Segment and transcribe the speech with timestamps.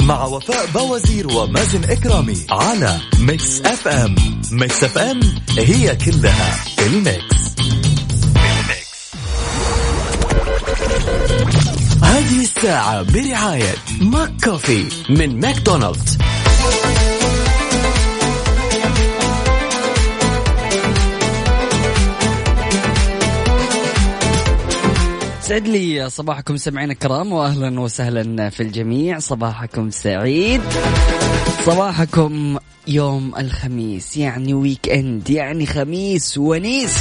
[0.00, 4.14] مع وفاء بوازير ومازن إكرامي على Mix FM.
[4.52, 5.20] Mix FM
[5.58, 7.40] هي كلها ال Mix.
[12.02, 16.18] هذه الساعة برعاية McCafé من ماكدونالدز.
[25.50, 29.18] سعد لي صباحكم سمعين الكرام واهلا وسهلا في الجميع.
[29.18, 30.60] صباحكم سعيد.
[31.66, 36.94] صباحكم يوم الخميس يعني weekend يعني خميس ونيس.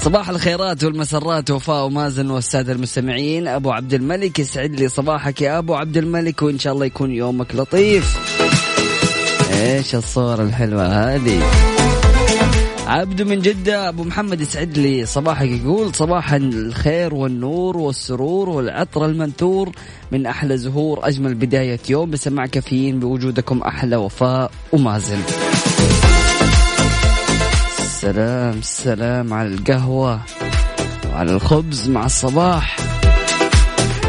[0.00, 3.48] صباح الخيرات والمسرات وفاء ومازن والسادة المستمعين.
[3.48, 7.54] أبو عبد الملك يسعد لي صباحك يا أبو عبد الملك وإن شاء الله يكون يومك
[7.54, 8.18] لطيف.
[9.52, 11.42] إيش الصور الحلوة هذه؟
[12.86, 19.70] عبد من جدة أبو محمد يسعد لي صباحك يقول صباح الخير والنور والسرور والعطر المنثور
[20.12, 25.18] من أحلى زهور أجمل بداية يوم بسمع كافيين بوجودكم أحلى وفاء ومازن.
[27.78, 30.20] سلام سلام على القهوة
[31.12, 32.76] وعلى الخبز مع الصباح.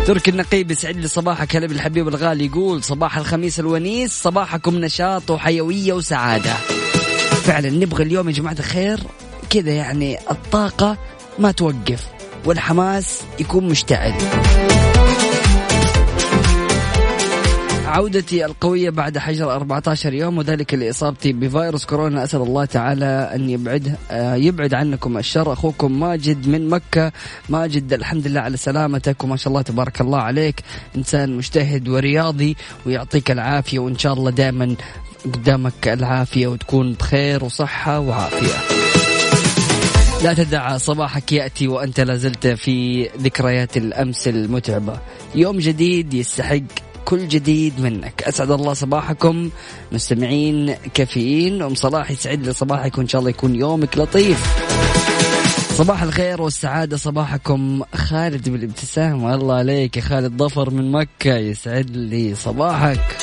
[0.06, 5.94] تركي النقيب يسعد لي صباحك هلا بالحبيب الغالي يقول صباح الخميس الونيس صباحكم نشاط وحيوية
[5.94, 6.77] وسعادة.
[7.32, 9.00] فعلا نبغى اليوم يا جماعة الخير
[9.50, 10.98] كذا يعني الطاقة
[11.40, 12.08] ما توقف
[12.46, 14.14] والحماس يكون مشتعل.
[17.88, 22.24] عودتي القوية بعد حجر 14 يوم وذلك لإصابتي بفيروس كورونا.
[22.24, 25.54] أسأل الله تعالى أن يبعد يبعد عنكم الشر.
[25.54, 27.12] أخوكم ماجد من مكة.
[27.50, 30.62] ماجد الحمد لله على سلامتك وما شاء الله تبارك الله عليك.
[30.96, 32.56] إنسان مجتهد ورياضي
[32.86, 34.76] ويعطيك العافية وإن شاء الله دائما
[35.26, 38.78] قدامك العافية وتكون بخير وصحة وعافية.
[40.24, 45.00] لا تدع صباحك يأتي وأنت لازلت في ذكريات الأمس المتعبة.
[45.36, 46.62] يوم جديد يستحق
[47.08, 48.24] كل جديد منك.
[48.24, 49.50] أسعد الله صباحكم.
[49.92, 51.62] مستمعين كافيين.
[51.62, 54.46] أم صلاح يسعد لي صباحك وإن شاء الله يكون يومك لطيف.
[55.78, 57.82] صباح الخير والسعادة صباحكم.
[57.96, 60.44] خالد بالابتسامة الله عليك يا خالد.
[60.44, 63.18] ظفر من مكة يسعد لي صباحك.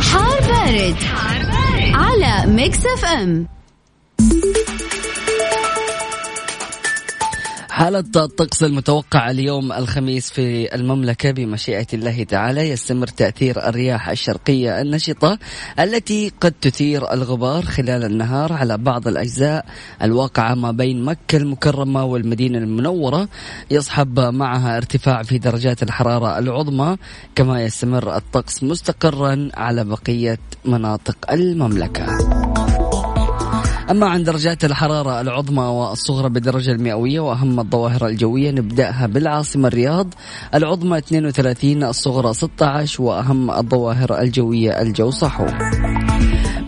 [0.00, 0.96] حار بارد,
[1.94, 3.55] على Mix FM.
[7.76, 15.38] حالة الطقس المتوقع اليوم الخميس في المملكة بمشيئة الله تعالى يستمر تأثير الرياح الشرقية النشطة
[15.80, 19.66] التي قد تثير الغبار خلال النهار على بعض الأجزاء
[20.02, 23.28] الواقعة ما بين مكة المكرمة والمدينة المنورة
[23.70, 26.96] يصحب معها ارتفاع في درجات الحرارة العظمى
[27.34, 32.45] كما يستمر الطقس مستقرا على بقية مناطق المملكة.
[33.90, 40.14] أما عن درجات الحرارة العظمى والصغرى بالدرجة المئوية وأهم الظواهر الجوية نبدأها بالعاصمة الرياض.
[40.54, 45.46] العظمى 32 الصغرى 16 وأهم الظواهر الجوية الجو صحو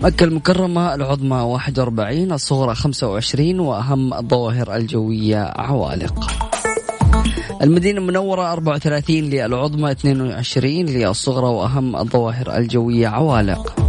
[0.03, 6.31] مكة المكرمة العظمى 41 الصغرى 25 وأهم الظواهر الجوية عوالق.
[7.63, 13.88] المدينة المنورة 34 للعظمى 22 للصغرى وأهم الظواهر الجوية عوالق.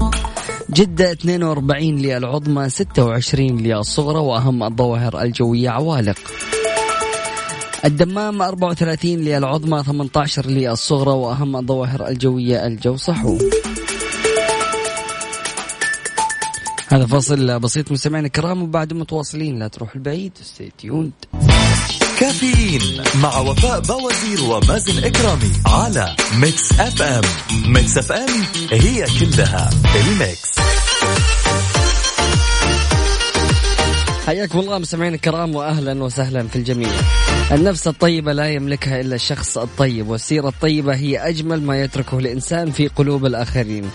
[0.70, 6.18] جدة 42 للعظمى 26 للصغرى وأهم الظواهر الجوية عوالق.
[7.86, 13.38] الدمام 34 للعظمى 18 للصغرى وأهم الظواهر الجوية الجو صحو
[16.88, 20.32] هذا فصل بسيط مستمعينا الكرام وبعد متواصلين لا تروح البعيد
[20.78, 21.12] tuned
[22.20, 27.22] كافيين مع وفاء بوازير ومازن إكرامي على Mix FM
[27.66, 30.50] Mix FM هي كلها ال Mix
[34.28, 36.90] حياكم الله مستمعينا الكرام واهلا وسهلا في الجميع.
[37.52, 42.88] النفس الطيبة لا يملكها إلا الشخص الطيب والسيرة الطيبة هي أجمل ما يتركه الإنسان في
[42.88, 43.90] قلوب الآخرين.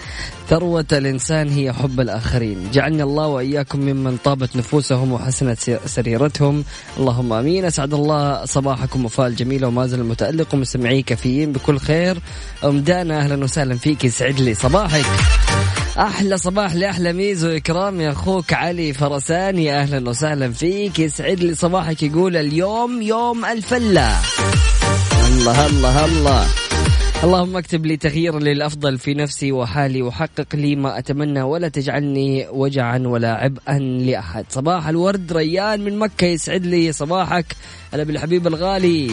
[0.49, 2.71] ثروة الإنسان هي حب الآخرين.
[2.73, 6.65] جعلني الله وإياكم ممن طابت نفوسهم وحسنت سريرتهم.
[6.99, 7.65] اللهم آمين.
[7.65, 12.19] أسعد الله صباحكم وفاء الجميلة ومازل المتألق ومستمعي كافيين بكل خير.
[12.65, 14.05] أم دانا أهلا وسهلا فيك.
[14.05, 15.07] يسعد لي صباحك.
[15.99, 19.59] أحلى صباح لأحلى ميزو اكرام يا أخوك علي فرسان.
[19.59, 20.99] يا أهلا وسهلا فيك.
[20.99, 24.17] يسعد لي صباحك يقول اليوم يوم الفلة.
[25.27, 26.47] الله الله الله.
[27.25, 32.99] اللهم اكتب لي تغيير للأفضل في نفسي وحالي وحقق لي ما أتمنى ولا تجعلني وجعا
[32.99, 34.45] ولا عبئا لأحد.
[34.51, 36.25] صباح الورد ريان من مكة.
[36.25, 37.47] يسعد لي صباحك.
[37.93, 39.11] هلا بالحبيب الغالي.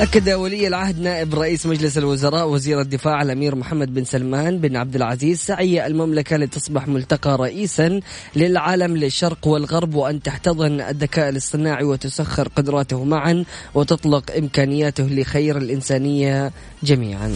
[0.00, 4.96] أكد ولي العهد نائب رئيس مجلس الوزراء وزير الدفاع الأمير محمد بن سلمان بن عبد
[4.96, 8.00] العزيز سعي المملكة لتصبح ملتقى رئيسا
[8.36, 13.44] للعالم للشرق والغرب وأن تحتضن الذكاء الاصطناعي وتسخر قدراته معا
[13.74, 16.52] وتطلق إمكانياته لخير الإنسانية
[16.82, 17.34] جميعا.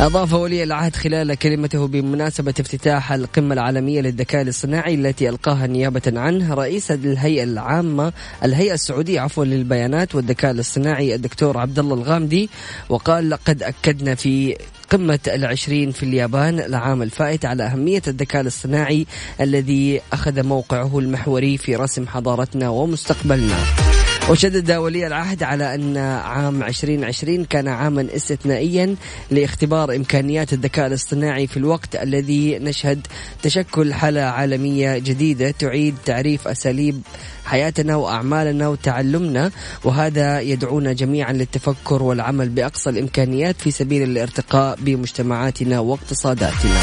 [0.00, 6.54] أضاف ولي العهد خلال كلمته بمناسبة افتتاح القمة العالمية للذكاء الاصطناعي التي ألقاها نيابة عنه
[6.54, 8.12] رئيس الهيئة العامة
[8.44, 12.50] الهيئة السعودية عفوا للبيانات والذكاء الاصطناعي الدكتور عبد الله الغامدي
[12.88, 14.56] وقال لقد أكدنا في
[14.90, 19.06] قمة العشرين في اليابان العام الفائت على أهمية الذكاء الاصطناعي
[19.40, 23.91] الذي أخذ موقعه المحوري في رسم حضارتنا ومستقبلنا.
[24.30, 28.96] وشدد ولي العهد على أن عام 2020 كان عاما استثنائيا
[29.30, 33.06] لاختبار إمكانيات الذكاء الاصطناعي في الوقت الذي نشهد
[33.42, 37.02] تشكل حالة عالمية جديدة تعيد تعريف أساليب
[37.44, 39.50] حياتنا وأعمالنا وتعلمنا
[39.84, 46.80] وهذا يدعونا جميعا للتفكر والعمل بأقصى الإمكانيات في سبيل الارتقاء بمجتمعاتنا واقتصاداتنا.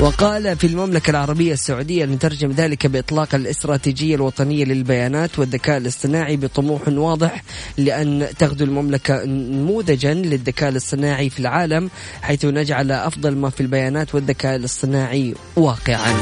[0.00, 7.42] وقال في المملكة العربية السعودية نترجم ذلك بإطلاق الاستراتيجية الوطنية للبيانات والذكاء الاصطناعي بطموح واضح
[7.78, 11.90] لأن تغدو المملكة نموذجا للذكاء الاصطناعي في العالم
[12.22, 16.20] حيث نجعل أفضل ما في البيانات والذكاء الاصطناعي واقعا.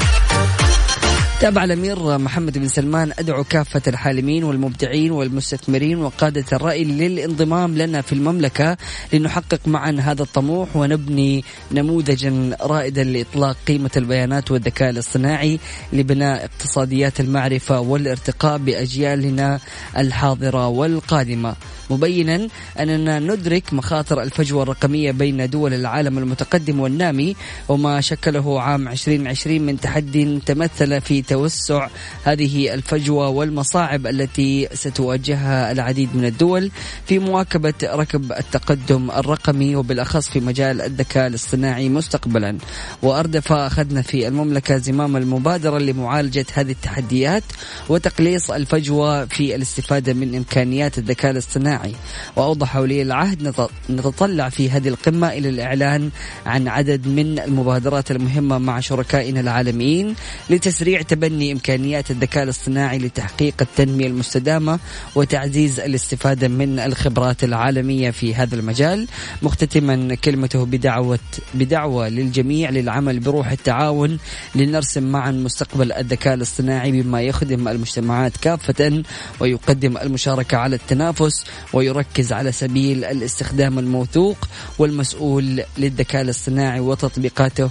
[1.42, 8.12] تابع الأمير محمد بن سلمان أدعو كافة الحالمين والمبدعين والمستثمرين وقادة الرأي للانضمام لنا في
[8.12, 8.76] المملكة
[9.12, 15.58] لنحقق معا هذا الطموح ونبني نموذجا رائدا لإطلاق قيمة البيانات والذكاء الاصطناعي
[15.92, 19.60] لبناء اقتصاديات المعرفة والارتقاء بأجيالنا
[19.96, 21.54] الحاضرة والقادمة.
[21.90, 22.48] مبينا
[22.80, 27.36] أننا ندرك مخاطر الفجوة الرقمية بين دول العالم المتقدم والنامي
[27.68, 31.88] وما شكله عام 2020 من تحدي تمثل في توسع
[32.25, 36.70] هذه الفجوة والمصاعب التي ستواجهها العديد من الدول
[37.06, 42.58] في مواكبة ركب التقدم الرقمي وبالأخص في مجال الذكاء الاصطناعي مستقبلا.
[43.02, 47.43] وأردف أخذنا في المملكة زمام المبادرة لمعالجة هذه التحديات
[47.88, 51.94] وتقليص الفجوة في الاستفادة من إمكانيات الذكاء الاصطناعي.
[52.37, 53.55] وأوضح ولي العهد
[53.90, 56.11] نتطلع في هذه القمة إلى الإعلان
[56.46, 60.14] عن عدد من المبادرات المهمة مع شركائنا العالميين
[60.50, 64.78] لتسريع تبني إمكانيات الذكاء الاصطناعي لتحقيق التنمية المستدامة
[65.14, 69.08] وتعزيز الاستفادة من الخبرات العالمية في هذا المجال.
[69.42, 71.19] مختتما كلمته بدعوة
[71.54, 74.19] بدعوة للجميع للعمل بروح التعاون
[74.54, 79.02] لنرسم معا مستقبل الذكاء الاصطناعي بما يخدم المجتمعات كافة
[79.40, 84.48] ويقدم المشاركة على التنافس ويركز على سبيل الاستخدام الموثوق
[84.78, 87.70] والمسؤول للذكاء الاصطناعي وتطبيقاته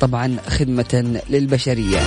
[0.00, 2.00] طبعا خدمة للبشرية.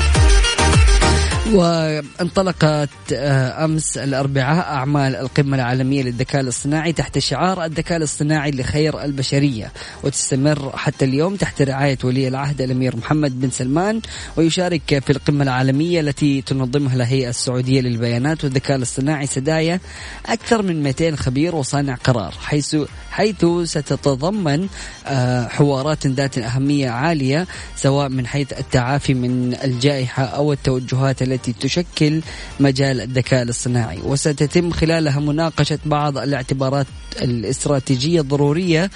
[1.53, 9.71] وانطلقت آه، أمس الأربعاء أعمال القمة العالمية للذكاء الاصطناعي تحت شعار الذكاء الاصطناعي لخير البشرية
[10.03, 14.01] وتستمر حتى اليوم تحت رعاية ولي العهد الأمير محمد بن سلمان
[14.37, 19.79] ويشارك في القمة العالمية التي تنظمها الهيئة السعودية للبيانات والذكاء الاصطناعي سدايا
[20.25, 22.75] أكثر من 200 خبير وصانع قرار حيث
[23.11, 24.67] حيث ستتضمن
[25.07, 31.53] آه، حوارات ذات أهمية عالية سواء من حيث التعافي من الجائحة أو التوجهات التي التي
[31.53, 32.21] تشكل
[32.59, 33.99] مجال الذكاء الاصطناعي.
[34.03, 36.87] وستتم خلالها مناقشة بعض الاعتبارات
[37.21, 38.91] الاستراتيجية الضرورية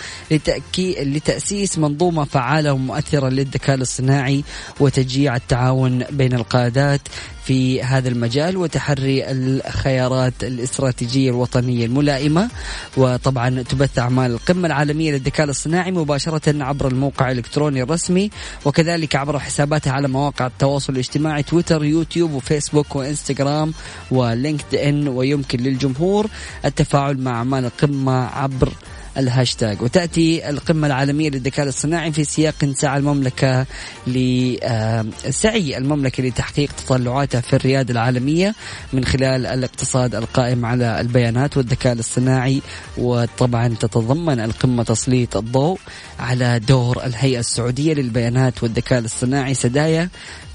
[1.02, 4.44] لتأسيس منظومة فعالة ومؤثرة للذكاء الاصطناعي
[4.80, 7.02] وتشجيع التعاون بين القادات
[7.50, 12.50] في هذا المجال وتحري الخيارات الاستراتيجية الوطنية الملائمة.
[12.98, 18.30] وطبعا تبث أعمال القمة العالمية للذكاء الاصطناعي مباشرة عبر الموقع الإلكتروني الرسمي
[18.66, 23.74] وكذلك عبر حساباتها على مواقع التواصل الاجتماعي تويتر يوتيوب وفيسبوك وإنستغرام
[24.12, 26.28] ولينكد إن ويمكن للجمهور
[26.66, 28.74] التفاعل مع أعمال القمة عبر
[29.20, 29.82] الهاشتاج.
[29.82, 33.66] وتأتي القمة العالمية للذكاء الاصطناعي في سياق سعى المملكة
[34.08, 38.56] لسعي المملكة لتحقيق تطلعاتها في الريادة العالمية
[38.94, 42.62] من خلال الاقتصاد القائم على البيانات والذكاء الاصطناعي.
[42.98, 45.80] وطبعا تتضمن القمة تسليط الضوء
[46.20, 50.10] على دور الهيئة السعودية للبيانات والذكاء الاصطناعي سدايا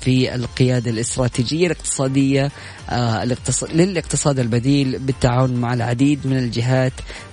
[0.04, 2.50] في القيادة الاستراتيجية الاقتصادية
[2.90, 3.24] آه،
[3.72, 6.92] للاقتصاد البديل بالتعاون مع العديد من الجهات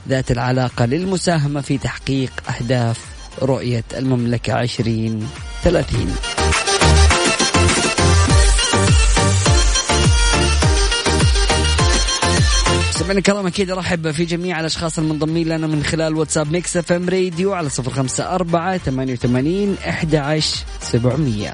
[0.09, 2.99] ذات العلاقة للمساهمة في تحقيق أهداف
[3.41, 6.15] رؤية المملكة 2030
[12.91, 17.53] سمعنا الكرام أكيد أرحب في جميع الأشخاص المنضمين لنا من خلال واتساب Mix FM Radio
[17.53, 21.53] على صفر خمسة أربعة ثمانية وثمانين أحد عشر سبعمية.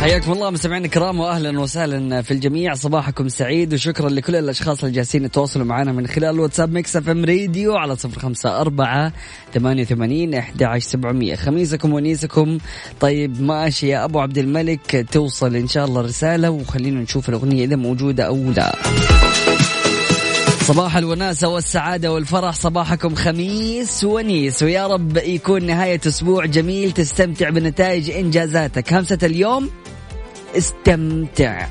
[0.00, 2.74] حياكم الله مستمعينا الكرام واهلا وسهلا في الجميع.
[2.74, 7.76] صباحكم سعيد وشكرا لكل الأشخاص اللي جالسين يتواصلوا معنا من خلال واتساب Mix FM Radio
[7.76, 9.12] على صفر خمسة أربعة
[9.54, 11.34] ثمانية وثمانين أحد عشر سبعمية.
[11.34, 12.58] خميسكم ونيسكم.
[13.00, 13.88] طيب ماشي.
[13.88, 18.36] يا أبو عبد الملك توصل إن شاء الله رسالة وخلينا نشوف الأغنية إذا موجودة أو
[18.56, 18.76] لا.
[20.60, 24.62] صباح الوناسة والسعادة والفرح صباحكم خميس ونيس.
[24.62, 28.92] ويا رب يكون نهاية أسبوع جميل تستمتع بنتائج إنجازاتك.
[28.92, 29.70] همسة اليوم
[30.56, 31.66] استمتع.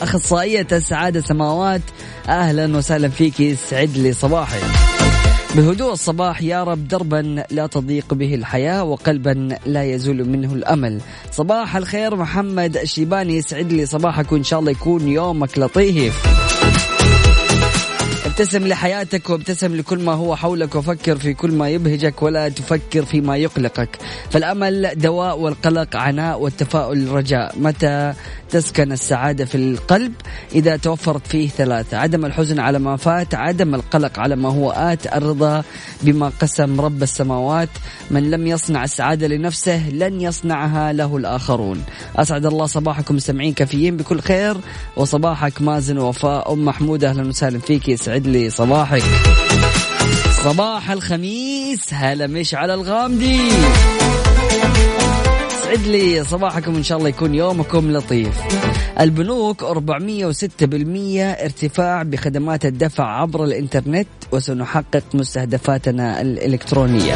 [0.00, 1.82] أخصائية السعادة سماوات
[2.28, 4.60] أهلا وسهلا فيك يسعد لي صباحي
[5.54, 11.00] بهدوء الصباح يا رب دربا لا تضيق به الحياة وقلبا لا يزول منه الأمل.
[11.30, 16.43] صباح الخير محمد الشيباني يسعد لي صباحك وإن شاء الله يكون يومك لطيف.
[18.34, 23.36] ابتسم لحياتك وابتسم لكل ما هو حولك وفكر في كل ما يبهجك ولا تفكر فيما
[23.36, 23.98] يقلقك.
[24.30, 27.58] فالأمل دواء والقلق عناء والتفاؤل رجاء.
[27.58, 28.14] متى
[28.54, 30.12] تسكن السعادة في القلب
[30.54, 31.96] إذا توفرت فيه ثلاثة.
[31.96, 35.64] عدم الحزن على ما فات عدم القلق على ما هو آت الرضا
[36.02, 37.68] بما قسم رب السماوات.
[38.10, 41.84] من لم يصنع السعادة لنفسه لن يصنعها له الآخرون.
[42.16, 44.56] أسعد الله صباحكم مستمعين كافيين بكل خير
[44.96, 49.02] وصباحك مازن وفاء أم محمود أهلا وسهلا فيك يسعد لي صباحك.
[50.44, 53.40] صباح الخميس هلا مش على الغامدي
[55.74, 58.40] يسعد لي صباحكم إن شاء الله يكون يومكم لطيف.
[59.00, 67.14] البنوك 406% ارتفاع بخدمات الدفع عبر الإنترنت وسنحقق مستهدفاتنا الإلكترونية.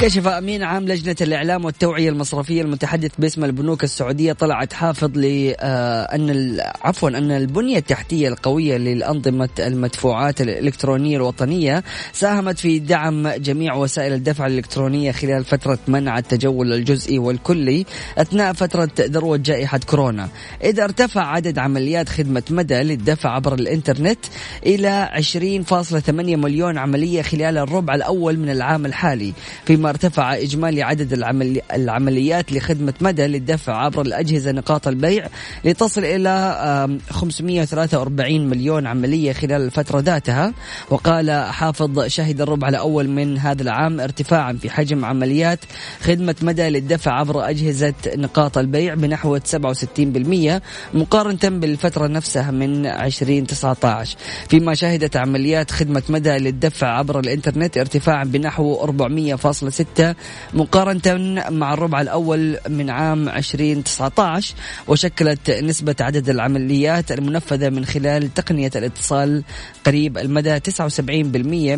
[0.00, 7.08] كشف أمين عام لجنة الإعلام والتوعية المصرفية المتحدث باسم البنوك السعودية طلعت حافظ لأن عفوا
[7.08, 15.12] أن البنية التحتية القوية للأنظمة المدفوعات الإلكترونية الوطنية ساهمت في دعم جميع وسائل الدفع الإلكترونية
[15.12, 17.86] خلال فترة منع التجول الجزئي والكلي
[18.18, 20.28] أثناء فترة ذروة جائحة كورونا.
[20.64, 24.18] إذا ارتفع عدد عمليات خدمة مدى للدفع عبر الإنترنت
[24.66, 29.32] إلى 20.8 مليون عملية خلال الربع الأول من العام الحالي
[29.64, 35.26] فيما ارتفع إجمالي عدد العملي العمليات لخدمة مدى للدفع عبر الأجهزة نقاط البيع
[35.64, 40.54] لتصل إلى 543 مليون عملية خلال الفترة ذاتها.
[40.90, 45.58] وقال حافظ شهد الربع الأول من هذا العام ارتفاعا في حجم عمليات
[46.00, 50.60] خدمة مدى للدفع عبر أجهزة نقاط البيع بنحو 67%
[50.94, 54.16] مقارنة بالفترة نفسها من 2019
[54.48, 60.14] فيما شهدت عمليات خدمة مدى للدفع عبر الإنترنت ارتفاعا بنحو 400.6 ستة
[60.54, 64.54] مقارنة مع الربع الأول من عام 2019
[64.88, 69.44] وشكلت نسبة عدد العمليات المنفذة من خلال تقنية الاتصال
[69.86, 71.00] قريب المدى 79%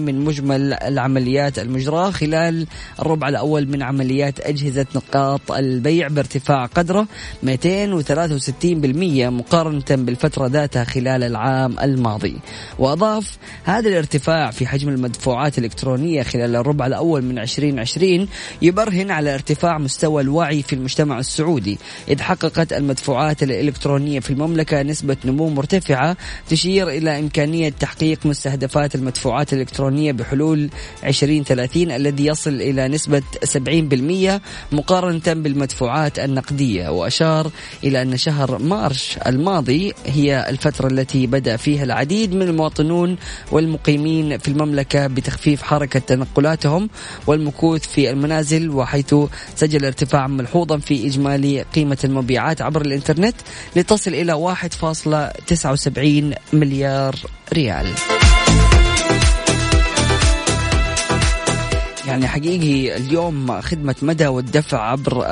[0.00, 2.66] من مجمل العمليات المجراة خلال
[3.00, 7.07] الربع الأول من عمليات أجهزة نقاط البيع بارتفاع قدره
[7.45, 7.47] 263%
[9.30, 12.37] مقارنة بالفترة ذاتها خلال العام الماضي.
[12.78, 18.28] وأضاف هذا الارتفاع في حجم المدفوعات الإلكترونية خلال الربع الأول من 2020 2020
[18.62, 21.78] يبرهن على ارتفاع مستوى الوعي في المجتمع السعودي.
[22.09, 26.16] إذ حققت المدفوعات الإلكترونية في المملكة نسبة نمو مرتفعة
[26.49, 30.70] تشير إلى إمكانية تحقيق مستهدفات المدفوعات الإلكترونية بحلول
[31.04, 34.40] 2030 الذي يصل إلى نسبة 70%
[34.73, 36.88] مقارنة بالمدفوعات النقدية.
[36.88, 37.50] وأشار
[37.85, 43.16] إلى أن شهر مارش الماضي هي الفترة التي بدأ فيها العديد من المواطنون
[43.52, 46.90] والمقيمين في المملكة بتخفيف حركة تنقلاتهم
[47.26, 49.14] والمكوث البثوث في المنازل وحيث
[49.56, 53.37] سجل ارتفاعا ملحوظا في إجمالي قيمة المبيعات عبر الإنترنت
[53.76, 54.54] لتصل إلى
[56.52, 57.14] 1.79 مليار
[57.52, 57.87] ريال.
[62.06, 65.25] يعني حقيقي اليوم خدمة مدى والدفع عبر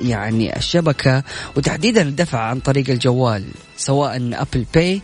[0.00, 1.22] يعني الشبكة
[1.56, 3.44] وتحديدا الدفع عن طريق الجوال
[3.76, 5.02] سواء أبل باي.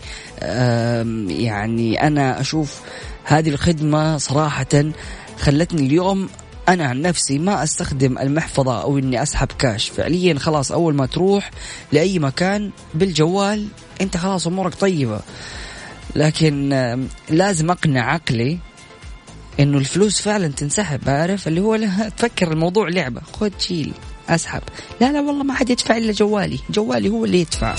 [1.44, 2.80] يعني أنا أشوف
[3.24, 4.92] هذه الخدمة صراحة
[5.38, 6.28] خلتني اليوم
[6.70, 11.50] أنا عن نفسي ما أستخدم المحفظة أو إني أسحب كاش فعليا خلاص أول ما تروح
[11.92, 13.66] لأي مكان بالجوال
[14.00, 15.20] أنت خلاص أمورك طيبة.
[16.16, 16.68] لكن
[17.30, 18.58] لازم أقنع عقلي
[19.60, 21.76] إنه الفلوس فعلا تنسحب عارف؟ اللي هو
[22.16, 23.20] تفكر الموضوع لعبة.
[23.32, 23.92] خذ شيل
[24.28, 24.62] أسحب.
[25.00, 26.58] لا لا والله ما حد يدفع إلا جوالي.
[26.70, 27.74] جوالي هو اللي يدفع.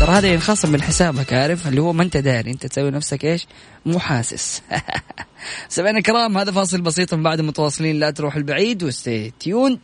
[0.00, 2.50] ترى هذا ينخصم من حسابك عارف؟ اللي هو ما أنت داري.
[2.50, 3.46] أنت تسوي نفسك إيش؟
[3.86, 4.62] مو حاسس.
[5.68, 9.78] سمعنا الكرام هذا فاصل بسيط من بعد متواصلين لا تروح البعيد وستي تيوند.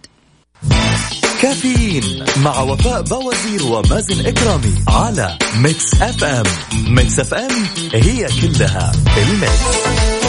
[1.43, 6.47] كافيين مع وفاء بوازير ومازن إكرامي على Mix FM
[6.89, 10.24] Mix FM هي كلها ال Mix.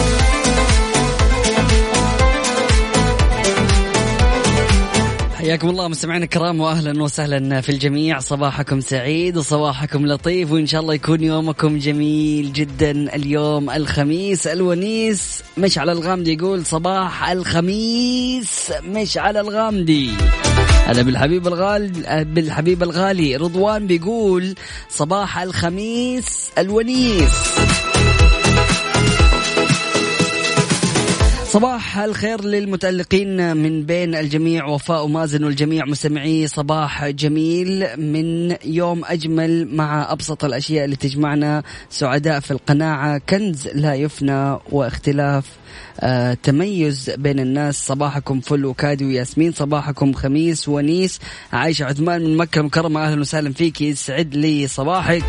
[5.46, 8.18] حياكم الله مستمعينا الكرام واهلا وسهلا في الجميع.
[8.18, 12.90] صباحكم سعيد وصباحكم لطيف وإن شاء الله يكون يومكم جميل جدا.
[12.90, 20.10] اليوم الخميس الونيس مشعل الغامدي يقول صباح الخميس مشعل الغامدي.
[20.86, 24.54] هلا بالحبيب الغالي بالحبيب الغالي رضوان بيقول
[24.88, 27.32] صباح الخميس الونيس.
[31.56, 34.66] صباح الخير للمتألقين من بين الجميع.
[34.66, 41.62] وفاء ومازن والجميع مستمعي صباح جميل من يوم أجمل مع أبسط الأشياء اللي تجمعنا.
[41.90, 45.44] سعداء في القناعة كنز لا يفنى واختلاف
[46.00, 47.86] آه تميز بين الناس.
[47.86, 51.20] صباحكم فل وكادي وياسمين صباحكم خميس ونيس.
[51.52, 53.80] عايشة عثمان من مكة المكرمة أهلا وسهلا فيك.
[53.80, 55.24] يسعد لي صباحك.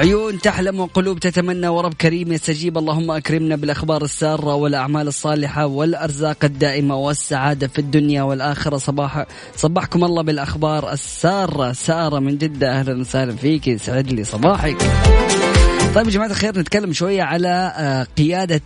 [0.00, 2.78] عيون تحلم وقلوب تتمنى ورب كريم يستجيب.
[2.78, 8.76] اللهم أكرمنا بالأخبار السارة والأعمال الصالحة والأرزاق الدائمة والسعادة في الدنيا والآخرة.
[8.76, 9.26] صباح
[9.56, 11.72] صبحكم الله بالأخبار السارة.
[11.72, 13.68] سارة من جدة أهلا وسهلا فيك.
[13.68, 14.76] يسعد لي صباحك.
[15.94, 18.60] طيب يا جماعة الخير نتكلم شوية على آه، قيادة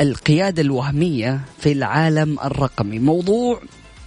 [0.00, 2.98] القيادة الوهمية في العالم الرقمي.
[2.98, 3.60] موضوع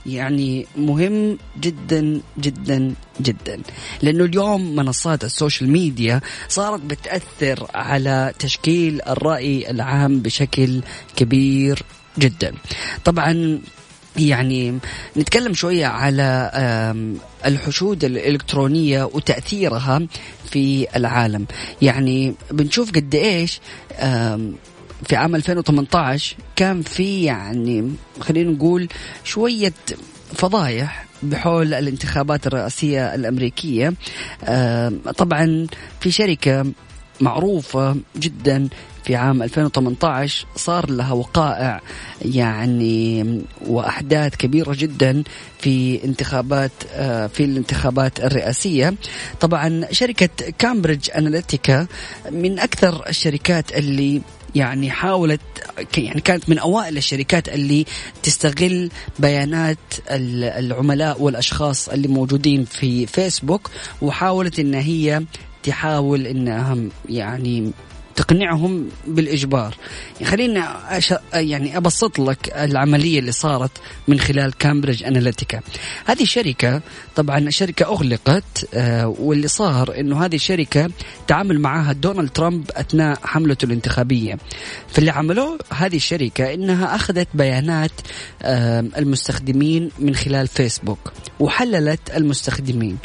[0.05, 3.61] يعني مهم جدا جدا جدا.
[4.01, 10.81] لأنه اليوم منصات السوشيال ميديا صارت بتأثر على تشكيل الرأي العام بشكل
[11.15, 11.83] كبير
[12.19, 12.53] جدا.
[13.05, 13.59] طبعا
[14.17, 14.79] يعني
[15.17, 16.51] نتكلم شوية على
[17.45, 20.07] الحشود الإلكترونية وتأثيرها
[20.51, 21.45] في العالم.
[21.81, 23.59] يعني بنشوف قد إيش
[25.03, 28.87] في عام 2018 كان في يعني خلينا نقول
[29.23, 29.73] شوية
[30.33, 33.93] فضايح بحول الانتخابات الرئاسية الأمريكية.
[35.17, 35.67] طبعا
[35.99, 36.65] في شركة
[37.21, 38.67] معروفة جدا
[39.03, 41.81] في عام 2018 صار لها وقائع
[42.21, 45.23] يعني وأحداث كبيرة جدا
[45.59, 48.93] في انتخابات آه، في الانتخابات الرئاسية.
[49.39, 51.87] طبعا شركة كامبريدج اناليتيكا
[52.31, 54.21] من أكثر الشركات اللي
[54.55, 55.41] يعني حاولت
[55.97, 57.85] يعني كانت من أوائل الشركات اللي
[58.23, 58.89] تستغل
[59.19, 59.77] بيانات
[60.09, 65.21] العملاء والأشخاص اللي موجودين في فيسبوك وحاولت إن هي
[65.63, 66.77] تحاول إنها
[67.09, 67.71] يعني
[68.15, 69.75] تقنعهم بالإجبار.
[70.21, 71.13] يعني خلينا أش...
[71.33, 73.71] يعني أبسط لك العملية اللي صارت
[74.07, 75.59] من خلال كامبريدج اناليتيكا
[76.05, 76.81] هذه الشركة
[77.15, 80.89] طبعا شركة أغلقت آه واللي صار إنه هذه الشركة
[81.27, 84.37] تعامل معها دونالد ترامب أثناء حملته الانتخابية.
[84.87, 87.91] فاللي عملوه هذه الشركة إنها أخذت بيانات
[88.97, 92.97] المستخدمين من خلال فيسبوك وحللت المستخدمين.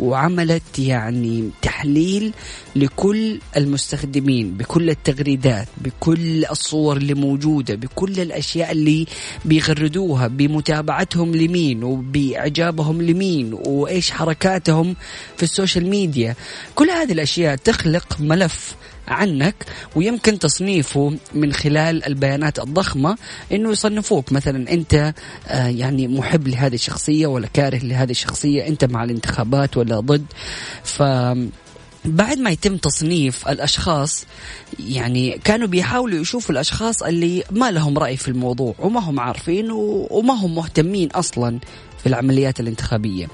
[0.00, 2.32] وعملت يعني تحليل
[2.76, 9.06] لكل المستخدمين بكل التغريدات بكل الصور اللي موجودة بكل الأشياء اللي
[9.44, 14.96] بيغردوها بمتابعتهم لمين وبإعجابهم لمين وإيش حركاتهم
[15.36, 16.34] في السوشيال ميديا.
[16.74, 18.74] كل هذه الأشياء تخلق ملف
[19.08, 19.54] عنك
[19.96, 23.16] ويمكن تصنيفه من خلال البيانات الضخمة
[23.52, 24.32] إنه يصنفوك.
[24.32, 25.14] مثلا أنت
[25.48, 30.26] آه، يعني محب لهذه الشخصية ولا كاره لهذه الشخصية أنت مع الانتخابات ولا ضد.
[30.84, 31.02] ف
[32.06, 34.26] بعد ما يتم تصنيف الأشخاص
[34.78, 39.70] يعني كانوا بيحاولوا يشوفوا الأشخاص اللي ما لهم رأي في الموضوع وما هم عارفين
[40.10, 41.58] وما هم مهتمين أصلا
[41.98, 43.26] في العمليات الانتخابية.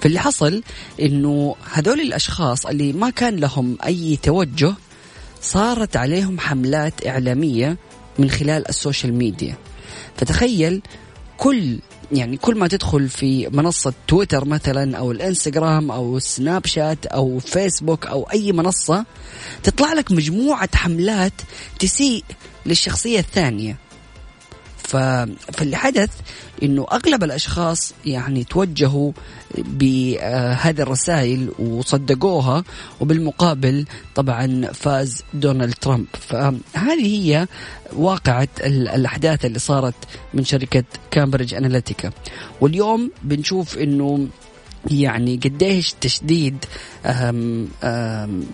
[0.00, 0.62] فاللي حصل
[1.00, 4.74] إنه هذول الأشخاص اللي ما كان لهم أي توجه
[5.42, 7.76] صارت عليهم حملات إعلامية
[8.18, 9.56] من خلال السوشيال ميديا.
[10.16, 10.82] فتخيل
[11.38, 11.78] كل
[12.12, 18.06] يعني كل ما تدخل في منصة تويتر مثلا أو الإنستغرام أو سناب شات أو فيسبوك
[18.06, 19.04] أو أي منصة
[19.62, 21.32] تطلع لك مجموعة حملات
[21.78, 22.24] تسيء
[22.66, 23.76] للشخصية الثانية.
[24.90, 26.10] فاللي حدث
[26.62, 29.12] إنه أغلب الأشخاص يعني توجهوا
[29.58, 32.64] بهذه الرسائل وصدقوها
[33.00, 36.06] وبالمقابل طبعا فاز دونالد ترامب.
[36.20, 37.46] فهذه هي
[37.92, 39.94] واقعة الأحداث اللي صارت
[40.34, 42.10] من شركة كامبريدج أناليتيكا.
[42.60, 44.28] واليوم بنشوف أنه
[44.90, 46.64] يعني قديش تشديد
[47.06, 48.44] أهم أهم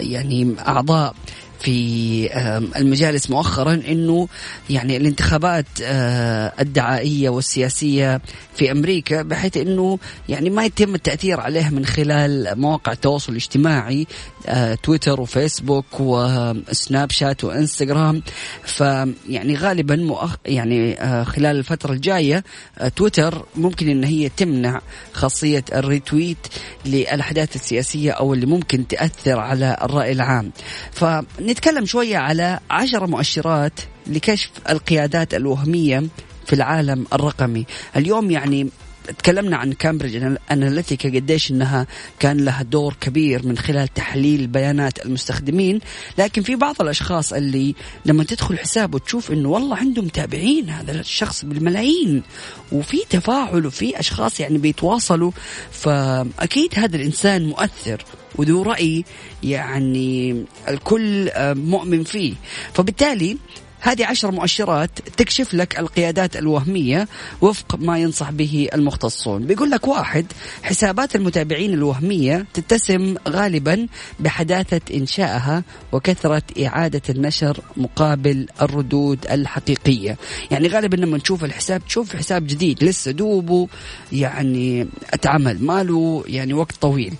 [0.00, 1.14] يعني أعضاء
[1.60, 2.28] في
[2.76, 4.28] المجالس مؤخرا إنه
[4.70, 8.20] يعني الانتخابات آه، الدعائية والسياسية
[8.60, 14.06] في أمريكا بحيث إنه يعني ما يتم التأثير عليها من خلال مواقع التواصل الاجتماعي
[14.46, 18.22] آه، تويتر وفيسبوك وسناب شات وإنستغرام.
[18.64, 22.44] فيعني غالبا مؤخ يعني آه، خلال الفترة الجاية
[22.96, 24.80] تويتر ممكن إن هي تمنع
[25.12, 26.46] خاصية ال retweet
[26.86, 30.52] للأحداث السياسية أو اللي ممكن تأثر على الرأي العام.
[30.92, 31.04] ف
[31.40, 36.02] نتكلم شوية على عشر مؤشرات لكشف القيادات الوهمية
[36.50, 37.66] في العالم الرقمي.
[37.96, 38.68] اليوم يعني
[39.18, 41.86] تكلمنا عن كامبريدج اناليتيكا قديش إنها
[42.18, 45.80] كان لها دور كبير من خلال تحليل بيانات المستخدمين
[46.18, 51.44] لكن في بعض الأشخاص اللي لما تدخل حسابه تشوف إنه والله عنده متابعين هذا الشخص
[51.44, 52.22] بالملايين.
[52.72, 55.30] وفي تفاعل وفي أشخاص يعني بيتواصلوا
[55.70, 58.04] فأكيد هذا الإنسان مؤثر
[58.36, 59.04] وذو رأي
[59.42, 62.34] يعني الكل مؤمن فيه.
[62.74, 63.36] فبالتالي
[63.80, 67.08] هذه عشر مؤشرات تكشف لك القيادات الوهمية
[67.40, 69.46] وفق ما ينصح به المختصون.
[69.46, 70.26] بيقول لك واحد
[70.62, 73.86] حسابات المتابعين الوهمية تتسم غالبا
[74.20, 75.62] بحداثة إنشائها
[75.92, 80.16] وكثرة إعادة النشر مقابل الردود الحقيقية.
[80.50, 83.68] يعني غالبا لما نشوف الحساب تشوف حساب جديد لسه دوبه
[84.12, 87.14] يعني أتعمل ماله يعني وقت طويل.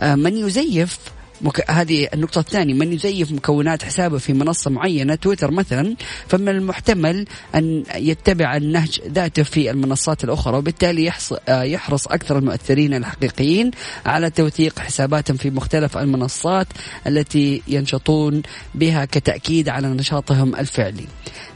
[0.00, 0.98] آه، من يزيف
[1.40, 1.70] مك...
[1.70, 2.74] هذه النقطة الثانية.
[2.74, 5.96] من يزيف مكونات حسابه في منصة معينة تويتر مثلا
[6.28, 11.32] فمن المحتمل أن يتبع النهج ذاته في المنصات الأخرى وبالتالي يحص...
[11.48, 13.70] آه، يحرص أكثر المؤثرين الحقيقيين
[14.06, 16.66] على توثيق حساباتهم في مختلف المنصات
[17.06, 18.42] التي ينشطون
[18.74, 21.06] بها كتأكيد على نشاطهم الفعلي.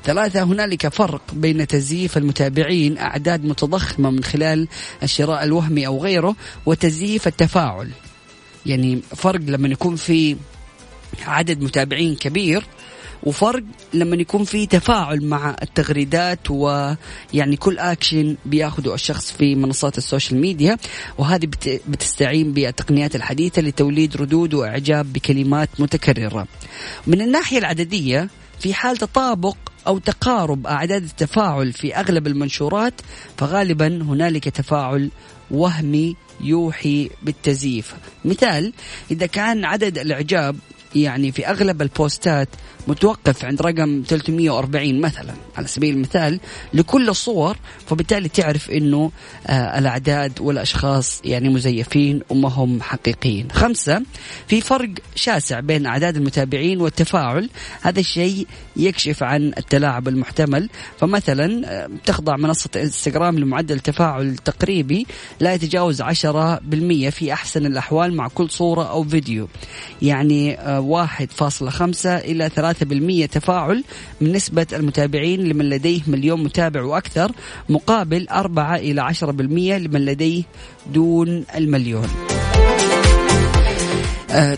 [0.05, 4.68] ثلاثة هنالك فرق بين تزييف المتابعين أعداد متضخمة من خلال
[5.03, 7.88] الشراء الوهمي أو غيره وتزييف التفاعل.
[8.66, 10.37] يعني فرق لما يكون في
[11.27, 12.64] عدد متابعين كبير
[13.22, 13.62] وفرق
[13.94, 20.41] لما يكون في تفاعل مع التغريدات ويعني كل اكشن بياخذه الشخص في منصات ال social
[20.41, 20.79] media
[21.18, 21.48] وهذه
[21.88, 26.46] بتستعين بالتقنيات الحديثة لتوليد ردود وإعجاب بكلمات متكررة.
[27.07, 28.29] من الناحية العددية
[28.61, 32.94] في حال تطابق أو تقارب أعداد التفاعل في أغلب المنشورات
[33.37, 35.11] فغالبا هنالك تفاعل
[35.51, 37.95] وهمي يوحي بالتزييف.
[38.25, 38.73] مثال
[39.11, 40.57] إذا كان عدد الإعجاب
[40.95, 42.49] يعني في أغلب البوستات
[42.88, 46.40] متوقف عند رقم 340 مثلا على سبيل المثال
[46.75, 49.11] لكل الصور فبالتالي تعرف إنه
[49.47, 53.49] آه الأعداد والأشخاص يعني مزيفين وما هم حقيقيين.
[53.53, 54.03] خمسة
[54.49, 57.51] في فرق شاسع بين أعداد المتابعين والتفاعل،
[57.83, 60.68] هذا الشيء يكشف عن التلاعب المحتمل،
[60.99, 65.07] فمثلا آه تخضع منصة إنستغرام لمعدل تفاعل تقريبي
[65.40, 69.49] لا يتجاوز 10% في أحسن الأحوال مع كل صورة أو فيديو.
[70.03, 72.72] يعني آه 1.5 إلى 3 3%
[73.27, 73.85] تفاعل
[74.21, 77.33] من نسبة المتابعين لمن لديه مليون متابع وأكثر
[77.69, 80.43] مقابل 4 إلى 10% لمن لديه
[80.95, 82.09] دون المليون.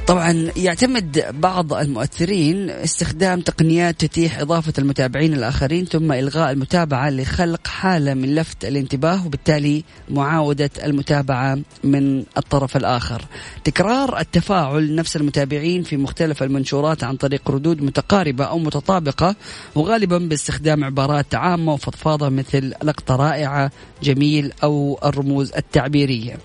[0.07, 8.15] طبعا يعتمد بعض المؤثرين استخدام تقنيات تتيح إضافة المتابعين الآخرين ثم إلغاء المتابعة لخلق حالة
[8.15, 13.25] من لفت الانتباه وبالتالي معاودة المتابعة من الطرف الآخر.
[13.65, 19.37] تكرار التفاعل نفس المتابعين في مختلف المنشورات عن طريق ردود متقاربة أو متطابقة
[19.75, 23.71] وغالبا باستخدام عبارات عامة وفضفاضة مثل لقطة رائعة
[24.03, 26.37] جميل أو الرموز التعبيرية.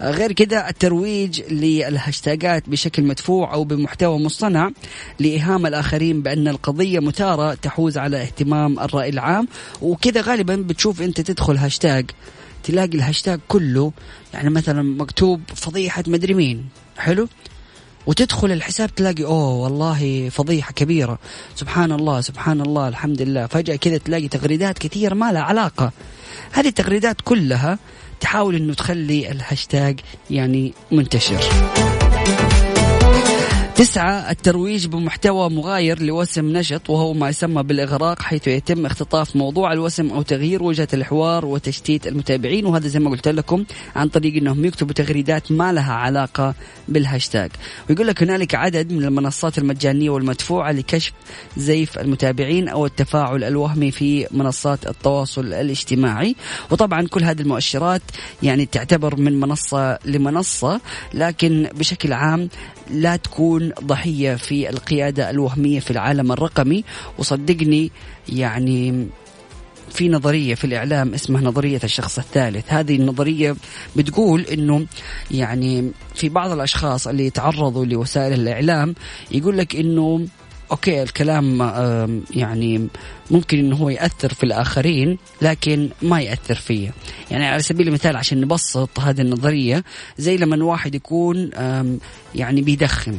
[0.00, 4.70] غير كذا الترويج للهاشتاجات بشكل مدفوع أو بمحتوى مصطنع
[5.18, 9.48] لإيهام الآخرين بأن القضية مثارة تحوز على اهتمام الرأي العام.
[9.82, 12.10] وكذا غالبا بتشوف أنت تدخل هاشتاج
[12.62, 13.92] تلاقي الهاشتاج كله
[14.34, 16.64] يعني مثلا مكتوب فضيحة مدري مين
[16.98, 17.28] حلو؟
[18.06, 21.18] وتدخل الحساب تلاقي أوه والله فضيحة كبيرة.
[21.54, 23.46] سبحان الله سبحان الله الحمد لله.
[23.46, 25.92] فجأة كذا تلاقي تغريدات كثير ما لها علاقة.
[26.52, 27.78] هذه التغريدات كلها
[28.20, 30.00] تحاول إنه تخلي الهاشتاج
[30.30, 31.44] يعني منتشر.
[33.78, 40.10] تسعة الترويج بمحتوى مغاير لوسم نشط وهو ما يسمى بالإغراق حيث يتم اختطاف موضوع الوسم
[40.10, 42.66] أو تغيير وجهة الحوار وتشتيت المتابعين.
[42.66, 43.64] وهذا زي ما قلت لكم
[43.96, 46.54] عن طريق أنهم يكتبوا تغريدات ما لها علاقة
[46.88, 47.50] بالهاشتاج.
[47.90, 51.12] ويقول لك هنالك عدد من المنصات المجانية والمدفوعة لكشف
[51.56, 56.36] زيف المتابعين أو التفاعل الوهمي في منصات التواصل الاجتماعي.
[56.70, 58.02] وطبعا كل هذه المؤشرات
[58.42, 60.80] يعني تعتبر من منصة لمنصة
[61.14, 62.48] لكن بشكل عام
[62.90, 66.84] لا تكون ضحية في القيادة الوهمية في العالم الرقمي.
[67.18, 67.90] وصدقني
[68.28, 69.06] يعني
[69.90, 72.64] في نظرية في الإعلام اسمها نظرية الشخص الثالث.
[72.68, 73.56] هذه النظرية
[73.96, 74.86] بتقول إنه
[75.30, 78.94] يعني في بعض الأشخاص اللي يتعرضوا لوسائل الإعلام
[79.30, 80.26] يقول لك إنه
[80.70, 81.60] أوكي الكلام
[82.30, 82.88] يعني
[83.30, 86.92] ممكن إنه هو يأثر في الآخرين لكن ما يأثر فيا.
[87.30, 89.84] يعني على سبيل المثال عشان نبسط هذه النظرية
[90.18, 91.50] زي لما واحد يكون
[92.34, 93.18] يعني بيدخن.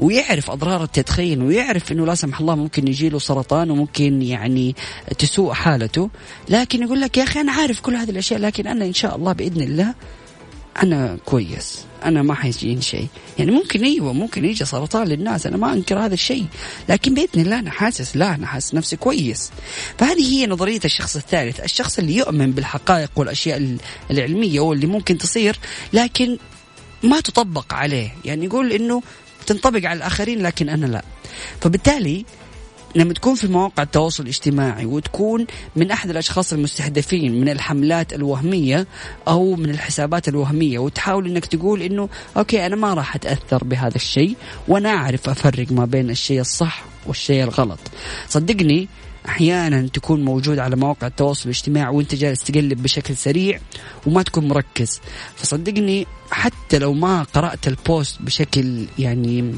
[0.00, 4.76] ويعرف أضرار التدخين ويعرف إنه لا سمح الله ممكن يجي له سرطان وممكن يعني
[5.18, 6.10] تسوء حالته.
[6.48, 9.32] لكن يقول لك يا أخي أنا عارف كل هذه الأشياء لكن أنا إن شاء الله
[9.32, 9.94] بإذن الله
[10.82, 13.06] أنا كويس أنا ما حيجيني شيء.
[13.38, 16.46] يعني ممكن أيوه ممكن يجي سرطان للناس أنا ما أنكر هذا الشيء.
[16.88, 19.50] لكن بإذن الله أنا حاسس لا أنا حاسس نفسي كويس.
[19.98, 23.76] فهذه هي نظرية الشخص الثالث الشخص اللي يؤمن بالحقائق والأشياء
[24.10, 25.58] العلمية واللي ممكن تصير
[25.92, 26.38] لكن
[27.02, 28.14] ما تطبق عليه.
[28.24, 29.02] يعني يقول إنه
[29.46, 31.02] تنطبق على الآخرين لكن أنا لا.
[31.60, 32.24] فبالتالي
[32.94, 38.86] لما تكون في مواقع التواصل الاجتماعي وتكون من أحد الأشخاص المستهدفين من الحملات الوهمية
[39.28, 44.36] أو من الحسابات الوهمية وتحاول إنك تقول إنه okay أنا ما راح أتأثر بهذا الشيء
[44.68, 47.80] وأنا أعرف أفرق ما بين الشيء الصح والشيء الغلط.
[48.28, 48.88] صدقني
[49.28, 53.60] أحيانا تكون موجود على مواقع التواصل الاجتماعي وأنت جالس تقلب بشكل سريع
[54.06, 55.00] وما تكون مركز.
[55.36, 59.54] فصدقني حتى لو ما قرأت ال post بشكل يعني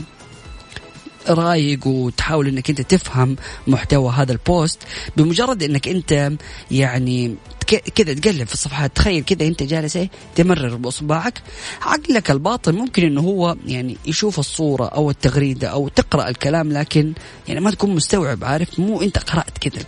[1.28, 4.82] رايق وتحاول إنك أنت تفهم محتوى هذا البوست
[5.16, 6.32] بمجرد إنك أنت
[6.70, 11.42] يعني كذا تقلب في الصفحات تخيل كذا أنت جالس إيه تمرر بأصبعك.
[11.82, 17.12] عقلك الباطن ممكن إنه هو يعني يشوف الصورة أو التغريدة أو تقرأ الكلام لكن
[17.48, 19.84] يعني ما تكون مستوعب عارف؟ مو أنت قرأت كذا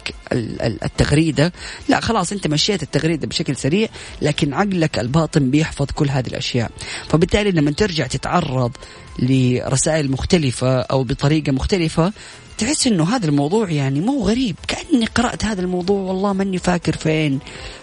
[0.63, 1.53] التغريدة.
[1.89, 3.89] لا خلاص أنت مشيت التغريدة بشكل سريع
[4.23, 6.71] لكن عقلك الباطن بيحفظ كل هذه الأشياء.
[7.09, 8.73] فبالتالي لما ترجع تتعرض
[9.19, 12.13] لرسائل مختلفة أو بطريقة مختلفة
[12.59, 14.57] تحس إنه هذا الموضوع يعني مو غريب.
[14.69, 17.39] كأني قرأت هذا الموضوع والله ماني فاكر فين.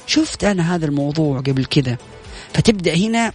[0.08, 1.98] شفت أنا هذا الموضوع قبل كذا.
[2.54, 3.34] فتبدأ هنا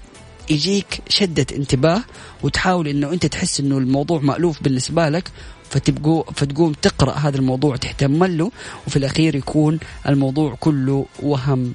[0.51, 2.03] يجيك شدة انتباه
[2.43, 5.31] وتحاول إنه أنت تحس إنه الموضوع مألوف بالنسبة لك.
[5.71, 8.51] فتبقوا فتقوم تقرأ هذا الموضوع تهتم له.
[8.87, 11.73] وفي الأخير يكون الموضوع كله وهم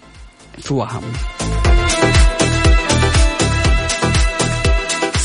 [0.61, 1.03] في وهم.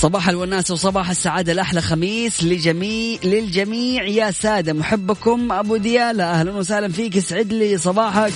[0.00, 4.04] صباح الوناسة وصباح السعادة الأحلى خميس لجميع للجميع.
[4.04, 6.24] يا سادة محبكم أبو ديالة.
[6.24, 7.16] أهلا وسهلا فيك.
[7.16, 8.32] يسعد لي صباحك.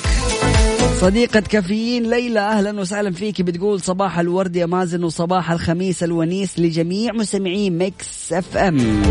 [1.00, 3.42] صديقة كافيين ليلى أهلا وسهلا فيك.
[3.42, 9.02] بتقول صباح الورد يا مازن وصباح الخميس الونيس لجميع مستمعين Mix FM.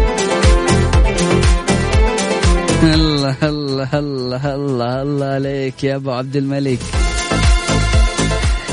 [2.83, 6.79] الله الله الله الله الله عليك يا أبو عبد الملك.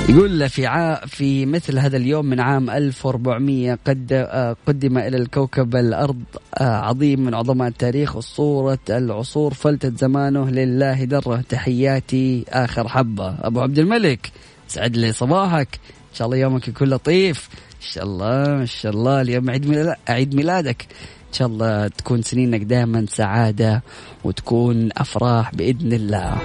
[0.08, 0.94] يقول في ع...
[0.94, 6.22] في مثل هذا اليوم من عام 1400 قد آه، قدم إلى الكوكب الأرض
[6.54, 13.34] آه، عظيم من عظماء التاريخ وصورة العصور فلتت زمانه لله درة تحياتي آخر حبة.
[13.40, 14.30] أبو عبد الملك
[14.68, 15.80] سعد لي صباحك.
[16.10, 17.48] إن شاء الله يومك يكون لطيف.
[17.52, 19.20] إن شاء الله ما شاء الله.
[19.20, 20.86] اليوم عيد ميلاد عيد ميلادك.
[21.28, 23.82] إن شاء الله تكون سنينك دائما سعادة
[24.24, 26.38] وتكون أفراح بإذن الله.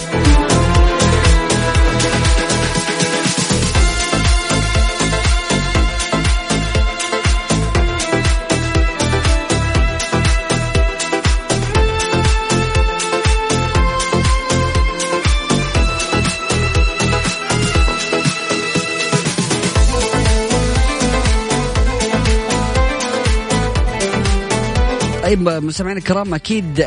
[25.34, 26.86] طيب مستمعينا الكرام أكيد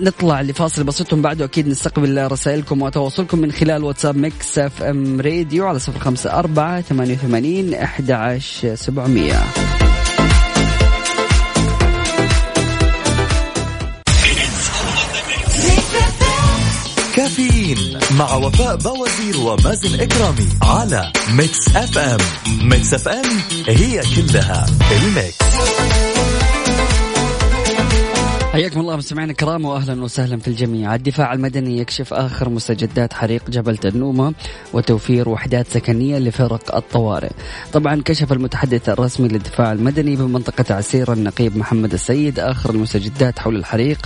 [0.00, 5.78] نطلع لفاصل بسيط بعده أكيد نستقبل رسائلكم وتواصلكم من خلال واتساب Mix FM Radio على
[5.78, 9.42] صفر خمسة أربعة ثمانية وثمانين أحد عشر سبعمية.
[17.16, 22.18] كافيين مع وفاء بوازير ومازن إكرامي على Mix FM.
[22.62, 23.24] Mix FM
[23.68, 26.07] هي كلها ال mix.
[28.52, 30.94] حياكم الله مستمعينا الكرام واهلا وسهلا في الجميع.
[30.94, 34.34] الدفاع المدني يكشف آخر مستجدات حريق جبل تنومة
[34.72, 37.30] وتوفير وحدات سكنية لفرق الطوارئ.
[37.72, 43.98] طبعا كشف المتحدث الرسمي للدفاع المدني بمنطقة عسير النقيب محمد السيد آخر المستجدات حول الحريق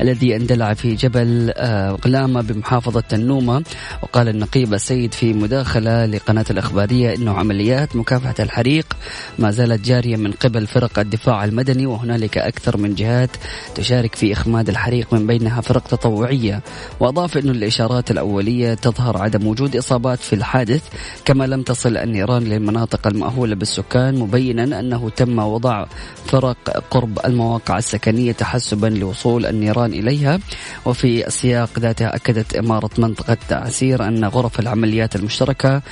[0.00, 3.62] الذي اندلع في جبل آه، غلامة بمحافظة تنومة
[4.02, 8.96] وقال النقيب السيد في مداخلة لقناة الإخبارية إنه عمليات مكافحة الحريق
[9.38, 13.30] ما زالت جارية من قبل فرق الدفاع المدني وهنالك أكثر من جهات
[13.88, 16.62] تشارك في إخماد الحريق من بينها فرق تطوعية.
[17.00, 20.82] وأضاف أن الإشارات الأولية تظهر عدم وجود إصابات في الحادث
[21.24, 25.86] كما لم تصل النيران للمناطق المأهولة بالسكان مبينا أنه تم وضع
[26.26, 30.38] فرق قرب المواقع السكنية تحسبا لوصول النيران إليها.
[30.84, 35.82] وفي السياق ذاته أكدت إمارة منطقة عسير أن غرف العمليات المشتركة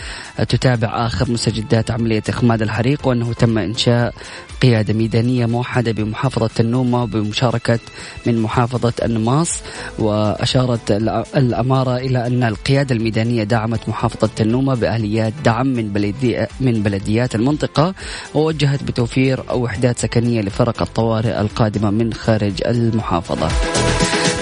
[0.48, 4.14] تتابع آخر مستجدات عملية إخماد الحريق وأنه تم إنشاء
[4.62, 7.78] قيادة ميدانية موحدة بمحافظة النومة بمشاركة
[8.26, 9.60] من محافظة النماص
[9.98, 10.90] وأشارت
[11.36, 17.94] الأمارة إلى أن القيادة الميدانية دعمت محافظة النومة بآليات دعم من بلدي من بلديات المنطقة
[18.34, 23.48] ووجهت بتوفير وحدات سكنية لفرق الطوارئ القادمة من خارج المحافظة.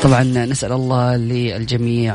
[0.03, 2.15] طبعا نسأل الله للجميع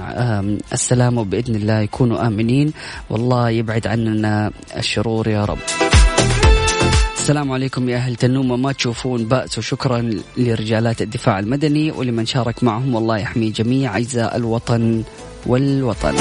[0.74, 2.74] السلامة وبإذن الله يكونوا آمنين
[3.10, 5.89] والله يبعد عننا الشرور يا رب.
[7.30, 12.96] السلام عليكم يا أهل تنومة ما تشوفون بأس وشكرا لرجالات الدفاع المدني ولمن شارك معهم
[12.96, 15.04] والله يحمي جميع أجزاء الوطن
[15.46, 16.16] والوطن.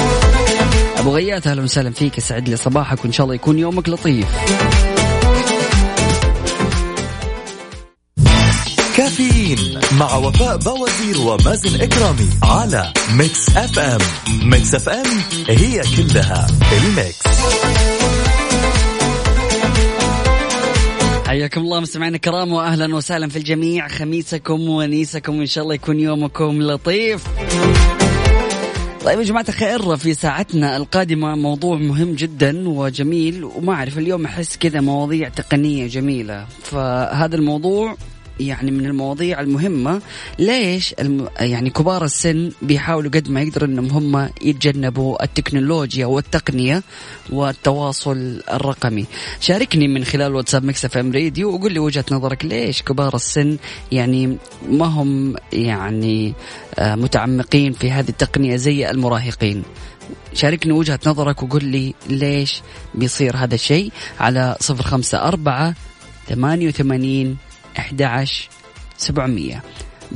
[0.96, 4.26] أبو غيات أهلا وسهلا فيك يسعد لي صباحك وإن شاء الله يكون يومك لطيف.
[8.96, 14.00] كافيين مع وفاء بوازير ومازن إكرامي على Mix FM
[14.42, 15.06] Mix FM
[15.48, 17.97] هي كلها ال mix
[21.28, 23.88] حياكم الله مستمعينا الكرام واهلا وسهلا في الجميع.
[23.88, 27.24] خميسكم ونيسكم وإن شاء الله يكون يومكم لطيف.
[29.04, 34.56] طيب يا جماعة الخير في ساعتنا القادمة موضوع مهم جدا وجميل وما أعرف اليوم أحس
[34.56, 36.46] كذا مواضيع تقنية جميلة.
[36.62, 37.96] فهذا الموضوع
[38.40, 40.02] يعني من المواضيع المهمة.
[40.38, 41.28] ليش الم...
[41.40, 46.82] يعني كبار السن بيحاولوا قد ما يقدروا إنهم هم يتجنبوا التكنولوجيا والتقنية
[47.30, 49.06] والتواصل الرقمي.
[49.40, 53.56] شاركني من خلال واتساب Mix FM Radio وقول لي وجهة نظرك ليش كبار السن
[53.92, 56.34] يعني ما هم يعني
[56.78, 59.62] آه، متعمقين في هذه التقنية زي المراهقين؟
[60.34, 62.62] شاركني وجهة نظرك وقول لي ليش
[62.94, 65.74] بيصير هذا الشيء على صفر خمسة أربعة
[66.28, 67.36] ثمانية وثمانين
[67.78, 68.48] 11
[68.98, 69.62] 700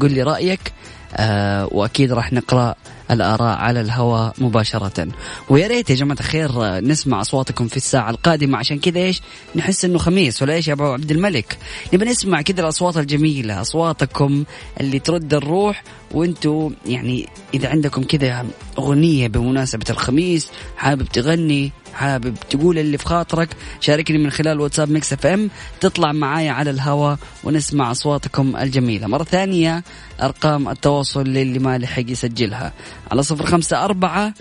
[0.01, 0.73] قل لي رأيك
[1.17, 2.75] آه وأكيد راح نقرأ
[3.11, 5.09] الآراء على الهواء مباشرة.
[5.49, 9.23] ويا ريت يا جماعة الخير نسمع أصواتكم في الساعة القادمة عشان كذا إيش
[9.57, 11.59] نحس إنه خميس ولا إيش يا أبو عبد الملك؟
[11.95, 14.45] نبي نسمع كذا الأصوات الجميلة أصواتكم
[14.81, 18.47] اللي ترد الروح وانتوا يعني إذا عندكم كذا
[18.79, 23.49] أغنية بمناسبة الخميس حابب تغني حابب تقول اللي في خاطرك
[23.81, 25.51] شاركني من خلال واتساب Mix FM
[25.81, 29.07] تطلع معايا على الهواء ونسمع أصواتكم الجميلة.
[29.07, 29.85] مرة ثانية
[30.23, 32.73] أرقام التواصل للي ما لحق يسجلها.
[33.11, 34.35] على صفر خمسة أربعة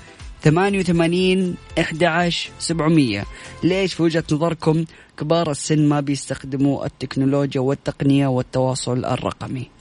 [0.44, 3.26] ثمانية وثمانين أحد عشر سبعمية.
[3.64, 4.86] ليش في وجهة نظركم
[5.18, 9.81] كبار السن ما بيستخدموا التكنولوجيا والتقنية والتواصل الرقمي؟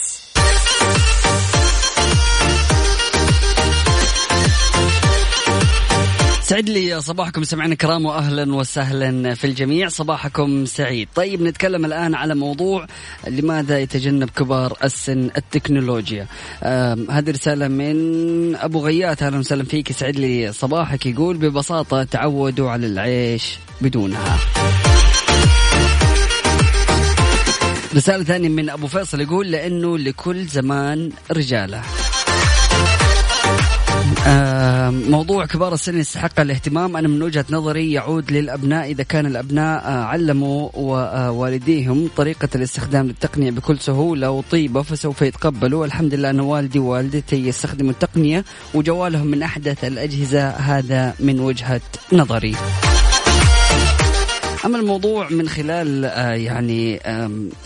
[6.51, 9.87] سعد لي صباحكم سمعنا كرام واهلا وسهلا في الجميع.
[9.87, 11.07] صباحكم سعيد.
[11.15, 12.87] طيب نتكلم الآن على موضوع
[13.27, 16.27] لماذا يتجنب كبار السن التكنولوجيا.
[17.09, 19.91] هذه رسالة من أبو غيات أهلا وسهلا فيك.
[19.91, 21.05] يسعد لي صباحك.
[21.05, 24.37] يقول ببساطة تعودوا على العيش بدونها.
[27.95, 29.21] رسالة ثانية من أبو فيصل.
[29.21, 31.81] يقول لأنه لكل زمان رجالة.
[34.91, 36.97] موضوع كبار السن يستحق الاهتمام.
[36.97, 40.69] أنا من وجهة نظري يعود للأبناء إذا كان الأبناء آه، علموا
[41.29, 45.85] والديهم طريقة الاستخدام للتقنية بكل سهولة وطيبة فسوف يتقبلوا.
[45.85, 50.49] الحمد لله أن والدي ووالدتي يستخدموا التقنية وجوالهم من أحدث الأجهزة.
[50.49, 51.81] هذا من وجهة
[52.13, 52.55] نظري.
[54.65, 56.99] أما الموضوع من خلال آه، يعني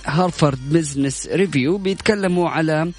[0.06, 2.92] Harvard Business Review بيتكلموا على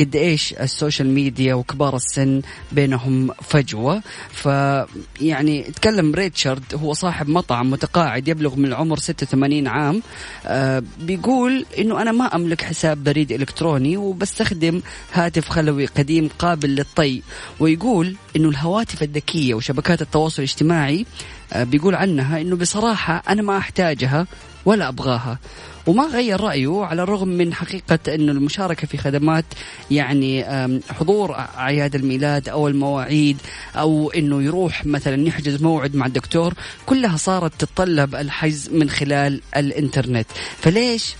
[0.00, 4.02] قد إيش ال social media وكبار السن بينهم فجوة.
[4.30, 10.02] فيعني تكلم ريتشارد هو صاحب مطعم متقاعد يبلغ من العمر 86 عام
[10.46, 14.80] آه بيقول إنه أنا ما أملك حساب بريد إلكتروني وبستخدم
[15.12, 17.22] هاتف خلوي قديم قابل للطي.
[17.60, 21.06] ويقول إنه الهواتف الذكية وشبكات التواصل الاجتماعي
[21.54, 24.26] بيقول عنها إنه بصراحة أنا ما أحتاجها
[24.64, 25.38] ولا أبغاها.
[25.86, 29.44] وما غير رأيه على الرغم من حقيقة أنه المشاركة في خدمات
[29.90, 30.44] يعني
[30.90, 33.38] حضور أعياد الميلاد أو المواعيد
[33.76, 36.54] أو أنه يروح مثلا يحجز موعد مع الدكتور
[36.86, 40.26] كلها صارت تتطلب الحجز من خلال الإنترنت.
[40.58, 41.14] فليش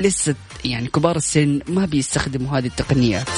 [0.00, 3.28] لسه يعني كبار السن ما بيستخدموا هذه التقنيات؟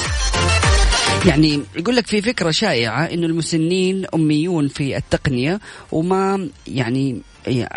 [1.25, 5.59] يعني يقول لك في فكرة شائعة إنه المسنين أميون في التقنية
[5.91, 7.21] وما يعني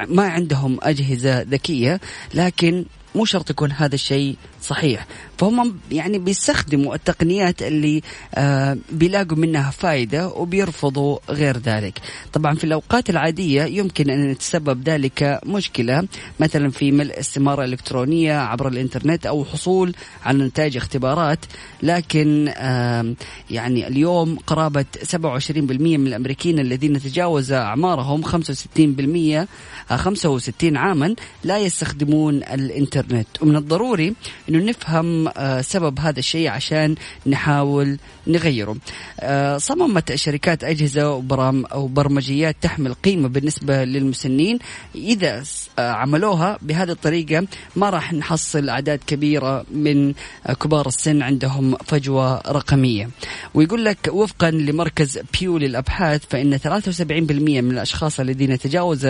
[0.08, 2.00] ما عندهم أجهزة ذكية
[2.34, 2.84] لكن
[3.14, 5.06] مو شرط يكون هذا الشيء صحيح.
[5.38, 8.02] فهم يعني بيستخدموا التقنيات اللي
[8.34, 11.98] آه بيلاقوا منها فائدة وبيرفضوا غير ذلك.
[12.32, 16.08] طبعا في الأوقات العادية يمكن أن يتسبب ذلك مشكلة
[16.40, 19.94] مثلا في ملء استمارة إلكترونية عبر الإنترنت أو حصول
[20.24, 21.38] على نتائج اختبارات.
[21.82, 23.14] لكن آه
[23.50, 29.46] يعني اليوم قرابة 27% من الأمريكيين الذين تجاوز أعمارهم 65%
[29.96, 33.26] 65 عاما لا يستخدمون الإنترنت.
[33.40, 34.14] ومن الضروري
[34.54, 36.94] إنه نفهم آه، سبب هذا الشيء عشان
[37.26, 38.76] نحاول نغيره.
[39.20, 41.14] آه، صممت شركات أجهزة
[41.74, 44.58] وبرمجيات تحمل قيمة بالنسبة للمسنين
[44.94, 45.42] إذا
[45.78, 47.46] آه، عملوها بهذه الطريقة
[47.76, 50.14] ما راح نحصل أعداد كبيرة من
[50.62, 53.10] كبار السن عندهم فجوة رقمية.
[53.54, 59.08] ويقول لك وفقا لمركز بيو للابحاث فإن 73% من الأشخاص الذين تجاوز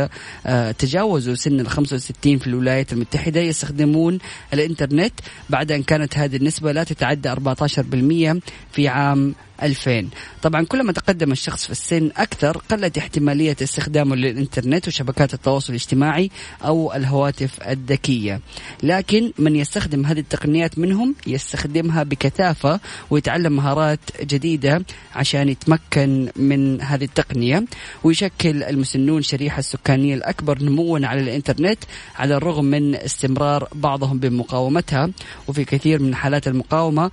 [0.78, 4.18] تجاوزوا سن ال 65 في الولايات المتحدة يستخدمون
[4.55, 5.12] الإنترنت
[5.51, 8.41] بعد أن كانت هذه النسبة لا تتعدى 14%
[8.72, 10.08] في عام 2000
[10.42, 16.30] طبعا كلما تقدم الشخص في السن أكثر قلت احتمالية استخدامه للإنترنت وشبكات التواصل الاجتماعي
[16.64, 18.40] أو الهواتف الذكية.
[18.82, 24.82] لكن من يستخدم هذه التقنيات منهم يستخدمها بكثافة ويتعلم مهارات جديدة
[25.14, 27.64] عشان يتمكن من هذه التقنية.
[28.04, 31.78] ويشكل المسنون شريحة السكانية الأكبر نموا على الإنترنت
[32.16, 35.10] على الرغم من استمرار بعضهم بمقاومتها.
[35.48, 37.10] وفي كثير من حالات المقاومة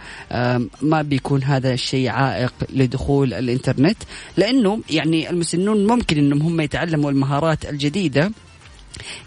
[0.81, 2.40] ما بيكون هذا الشيء عائق.
[2.41, 3.97] عائق لدخول الإنترنت
[4.37, 8.31] لأنه يعني المسنون ممكن إنهم هم يتعلموا المهارات الجديدة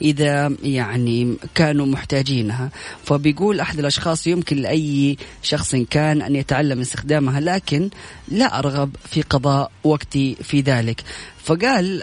[0.02, 2.70] إذا يعني كانوا محتاجينها.
[3.04, 7.90] فبيقول أحد الأشخاص يمكن لأي شخص كان أن يتعلم استخدامها لكن
[8.28, 11.02] لا أرغب في قضاء وقتي في ذلك.
[11.44, 12.02] فقال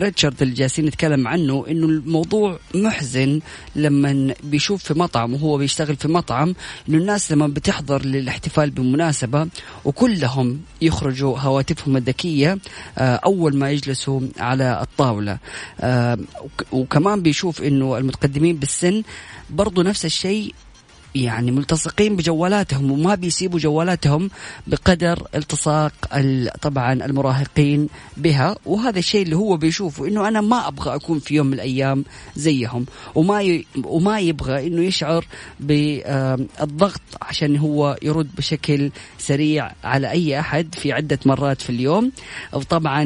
[0.00, 3.40] ريتشارد اللي جالسين نتكلم عنه إنه الموضوع محزن
[3.76, 6.54] لما بيشوف في مطعم وهو بيشتغل في مطعم
[6.88, 9.48] إنه الناس لما بتحضر للاحتفال بمناسبة
[9.84, 12.58] وكلهم يخرجوا هواتفهم الذكية
[12.98, 15.38] آه، أول ما يجلسوا على الطاولة.
[16.72, 19.02] وكمان بيشوف إنه المتقدمين بالسن
[19.50, 20.54] برضو نفس الشيء
[21.14, 24.30] يعني ملتصقين بجوالاتهم وما بيسيبوا جوالاتهم
[24.66, 25.92] بقدر التصاق
[26.62, 31.46] طبعا المراهقين بها وهذا الشيء اللي هو بيشوفه إنه أنا ما أبغى أكون في يوم
[31.46, 32.04] من الأيام
[32.36, 33.62] زيهم وما.
[33.84, 35.26] وما يبغى إنه يشعر
[35.60, 42.12] بالضغط عشان هو يرد بشكل سريع على أي أحد في عدة مرات في اليوم
[42.52, 43.04] وطبعا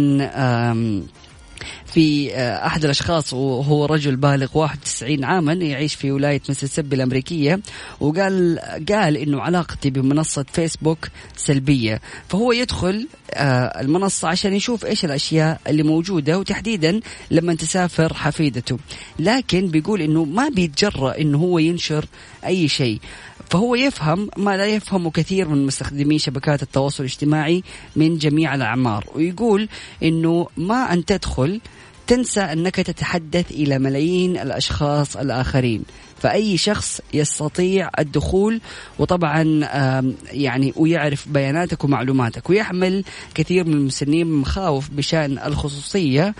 [1.95, 7.61] في آه، أحد الأشخاص وهو رجل بالغ 91 عاما يعيش في ولاية مسيسيبي الأمريكية
[8.01, 8.59] وقال
[8.89, 12.01] قال إنه علاقتي بمنصة فيسبوك سلبية.
[12.28, 18.78] فهو يدخل آه، المنصة عشان يشوف إيش الأشياء اللي موجودة وتحديدا لما تسافر حفيدته.
[19.18, 22.07] لكن بيقول إنه ما بيتجرأ إنه هو ينشر
[22.47, 23.01] أي شيء.
[23.51, 27.62] فهو يفهم ما لا يفهمه كثير من مستخدمي شبكات التواصل الاجتماعي
[27.96, 29.68] من جميع الأعمار ويقول
[30.03, 31.61] أنه ما أن تدخل
[32.09, 35.82] تنسى أنك تتحدث إلى ملايين الأشخاص الآخرين.
[36.18, 38.61] فأي شخص يستطيع الدخول
[38.98, 39.42] وطبعا
[40.32, 43.04] يعني ويعرف بياناتك ومعلوماتك ويحمل
[43.34, 46.34] كثير من المسنين مخاوف بشأن الخصوصية.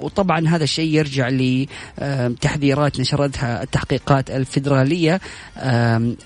[0.00, 5.20] وطبعا هذا الشيء يرجع لتحذيرات نشرتها التحقيقات الفيدرالية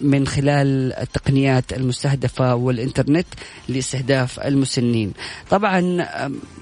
[0.00, 3.26] من خلال التقنيات المستهدفة والإنترنت
[3.68, 5.12] لاستهداف المسنين.
[5.50, 6.06] طبعا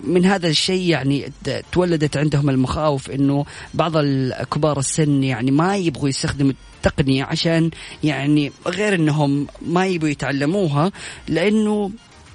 [0.04, 1.32] من هذا الشيء يعني
[1.78, 7.70] تولدت عندهم المخاوف إنه بعض الكبار السن يعني ما يبغوا يستخدموا التقنية عشان
[8.04, 10.92] يعني غير إنهم ما يبغوا يتعلموها
[11.28, 11.90] لأنه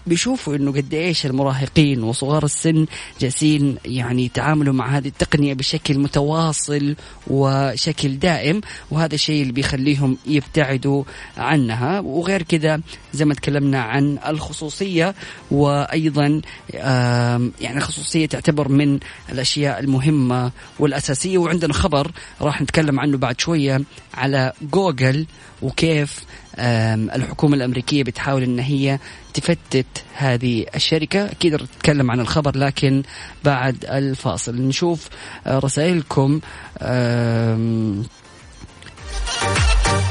[0.07, 2.85] بيشوفوا إنه قد إيش المراهقين وصغار السن
[3.21, 6.95] جالسين يعني يتعاملوا مع هذه التقنية بشكل متواصل
[7.27, 11.03] وشكل دائم وهذا الشيء اللي بيخليهم يبتعدوا
[11.37, 11.99] عنها.
[11.99, 12.81] وغير كذا
[13.13, 15.15] زي ما تكلمنا عن الخصوصية
[15.51, 16.41] وأيضا
[16.73, 18.99] يعني الخصوصيه تعتبر من
[19.29, 21.37] الأشياء المهمة والأساسية.
[21.37, 23.81] وعندنا خبر راح نتكلم عنه بعد شوية
[24.13, 25.25] على جوجل
[25.61, 26.23] وكيف
[26.59, 28.99] الحكومة الأمريكية بتحاول أن هي
[29.33, 31.25] تفتت هذه الشركة.
[31.25, 33.03] أكيد نتكلم عن الخبر لكن
[33.43, 35.09] بعد الفاصل نشوف
[35.47, 36.39] آه، رسائلكم.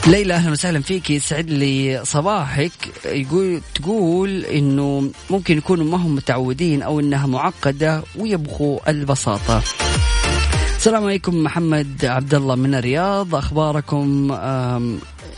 [0.06, 1.10] ليلى أهلا وسهلا فيك.
[1.10, 2.72] يسعد لي صباحك.
[3.06, 9.62] يقول تقول إنه ممكن يكونوا ما هم متعودين أو إنها معقدة ويبغوا البساطة.
[10.76, 13.34] السلام عليكم محمد عبد الله من الرياض.
[13.34, 14.32] أخباركم؟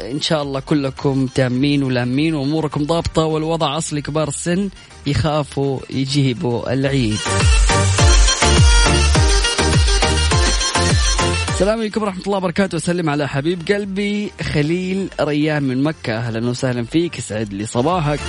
[0.01, 4.70] إن شاء الله كلكم تأمين ولامين وأموركم ضابطة والوضع أصلي كبار السن
[5.07, 7.18] يخافوا يجيبوا العيد.
[11.49, 12.76] السلام عليكم ورحمة الله وبركاته.
[12.76, 16.16] وسلم على حبيب قلبي خليل ريان من مكة.
[16.16, 17.18] أهلا وسهلا فيك.
[17.18, 18.20] يسعد لي صباحك.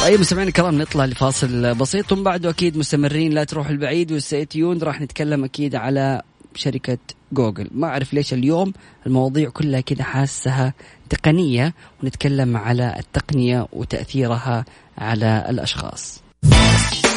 [0.00, 2.12] طيب مستمعينا الكرام نطلع لفاصل بسيط.
[2.12, 3.32] ومن بعده أكيد مستمرين.
[3.32, 6.22] لا تروح البعيد وستيون راح نتكلم أكيد على
[6.54, 6.98] شركة
[7.32, 7.68] جوجل.
[7.74, 8.72] ما أعرف ليش اليوم
[9.06, 10.74] المواضيع كلها كده حاسها
[11.10, 14.64] تقنية ونتكلم على التقنية وتأثيرها
[14.98, 16.20] على الأشخاص.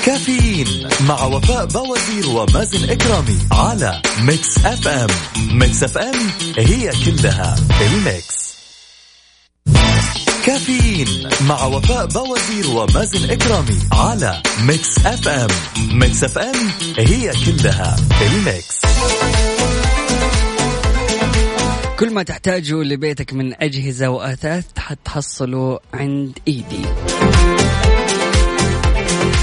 [0.06, 0.68] كافيين
[1.08, 5.08] مع وفاء بوازير ومازن إكرامي على Mix FM.
[5.52, 6.16] Mix FM
[6.58, 8.54] هي كلها ال mix.
[10.46, 15.48] Caffeine مع وفاء بوازير ومازن إكرامي على Mix FM.
[15.92, 18.82] Mix FM هي كلها ال mix.
[22.04, 26.86] كل ما تحتاجه لبيتك من أجهزة وأثاث حتحصله عند إيدي.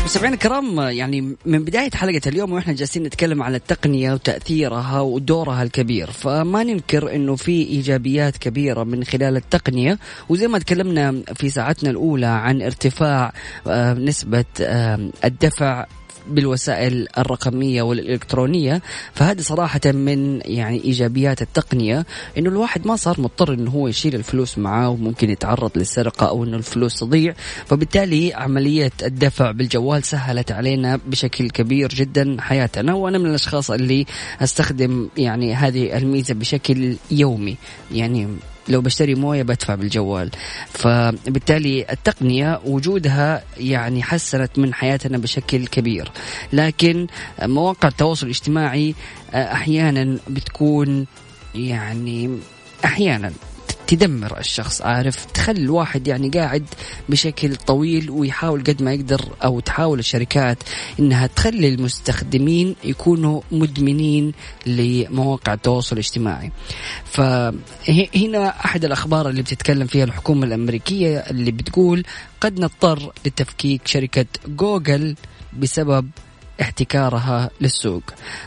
[0.04, 6.10] مستمعينا الكرام يعني من بداية حلقة اليوم وإحنا جالسين نتكلم عن التقنية وتأثيرها ودورها الكبير
[6.10, 9.98] فما ننكر إنه في إيجابيات كبيرة من خلال التقنية
[10.28, 13.32] وزي ما تكلمنا في ساعتنا الأولى عن ارتفاع
[13.66, 15.86] آه، نسبة آه، الدفع
[16.28, 18.82] بالوسائل الرقمية والإلكترونية
[19.14, 22.06] فهذه صراحة من يعني إيجابيات التقنية
[22.38, 26.56] إنه الواحد ما صار مضطر إنه هو يشيل الفلوس معاه وممكن يتعرض للسرقة أو إنه
[26.56, 27.34] الفلوس تضيع.
[27.66, 34.06] فبالتالي عملية الدفع بالجوال سهلت علينا بشكل كبير جدا حياتنا وأنا من الأشخاص اللي
[34.42, 37.56] أستخدم يعني هذه الميزة بشكل يومي.
[37.92, 38.28] يعني
[38.68, 40.30] لو بشتري مويه بدفع بالجوال.
[40.70, 46.10] فبالتالي التقنية وجودها يعني حسنت من حياتنا بشكل كبير.
[46.52, 47.06] لكن
[47.42, 48.94] مواقع التواصل الاجتماعي
[49.34, 51.06] أحيانا بتكون
[51.54, 52.38] يعني
[52.84, 53.32] أحيانا
[53.90, 56.64] تدمر الشخص عارف؟ تخلي الواحد يعني قاعد
[57.08, 60.58] بشكل طويل ويحاول قد ما يقدر أو تحاول الشركات
[61.00, 64.32] إنها تخلي المستخدمين يكونوا مدمنين
[64.66, 66.52] لمواقع التواصل الاجتماعي.
[67.04, 72.04] فهنا أحد الأخبار اللي بتتكلم فيها الحكومة الأمريكية اللي بتقول
[72.40, 75.14] قد نضطر لتفكيك شركة جوجل
[75.58, 76.10] بسبب
[76.60, 78.02] احتكارها للسوق.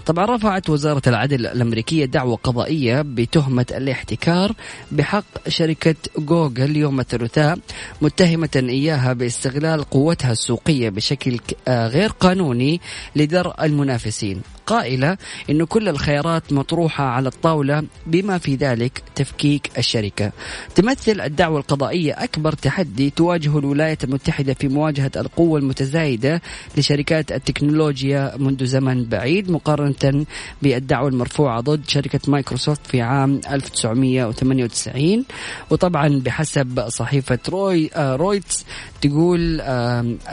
[0.05, 4.53] طبعا رفعت وزارة العدل الأمريكية دعوة قضائية بتهمة الاحتكار
[4.91, 7.57] بحق شركة جوجل يوم الثلاثاء
[8.01, 12.81] متهمة إياها باستغلال قوتها السوقية بشكل آه، غير قانوني
[13.15, 14.41] لدرء المنافسين.
[14.65, 15.17] قائلة
[15.49, 20.31] أن كل الخيارات مطروحة على الطاولة بما في ذلك تفكيك الشركة.
[20.75, 26.41] تمثل الدعوة القضائية أكبر تحدي تواجه الولايات المتحدة في مواجهة القوة المتزايدة
[26.77, 30.25] لشركات التكنولوجيا منذ زمن بعيد مقارنة
[30.61, 35.25] بالدعوة المرفوعة ضد شركة مايكروسوفت في عام 1998
[35.69, 38.65] وطبعا بحسب صحيفة روي آه، رويترز
[39.01, 39.61] تقول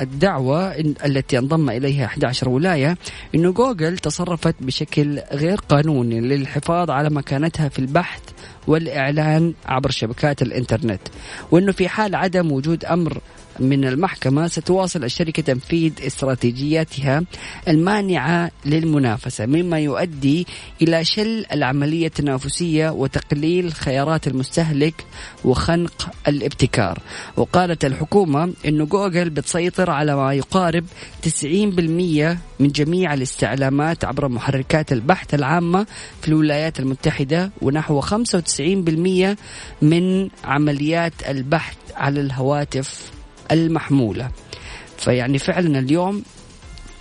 [0.01, 0.71] الدعوة
[1.05, 2.97] التي انضم إليها 11 ولاية
[3.35, 8.21] أنه جوجل تصرفت بشكل غير قانوني للحفاظ على مكانتها في البحث
[8.67, 11.01] والإعلان عبر شبكات الإنترنت
[11.51, 13.19] وأنه في حال عدم وجود أمر
[13.59, 17.23] من المحكمة ستواصل الشركة تنفيذ استراتيجياتها
[17.69, 20.47] المانعة للمنافسة مما يؤدي
[20.83, 25.05] إلى شل العملية التنافسية وتقليل خيارات المستهلك
[25.45, 26.99] وخنق الابتكار.
[27.37, 30.85] وقالت الحكومة أن جوجل بتسيطر على ما يقارب
[31.23, 31.31] 90%
[32.61, 35.87] من جميع الاستعلامات عبر محركات البحث العامة
[36.23, 38.11] في الولايات المتحدة ونحو 95%
[39.83, 43.20] من عمليات البحث على الهواتف
[43.53, 44.31] المحمولة.
[44.99, 46.23] فيعني فعلا اليوم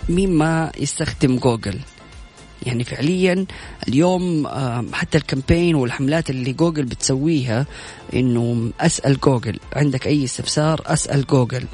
[0.08, 1.78] مين ما يستخدم جوجل.
[2.66, 3.46] يعني فعليا
[3.88, 4.48] اليوم
[4.92, 7.66] حتى ال campaign والحملات اللي جوجل بتسويها
[8.14, 9.58] إنه أسأل جوجل.
[9.72, 11.64] عندك أي استفسار؟ أسأل جوجل.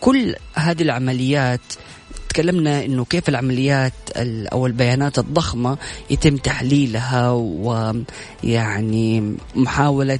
[0.00, 1.60] كل هذه العمليات
[2.36, 3.92] تكلمنا إنه كيف العمليات
[4.52, 5.78] أو البيانات الضخمة
[6.10, 10.18] يتم تحليلها ويعني محاولة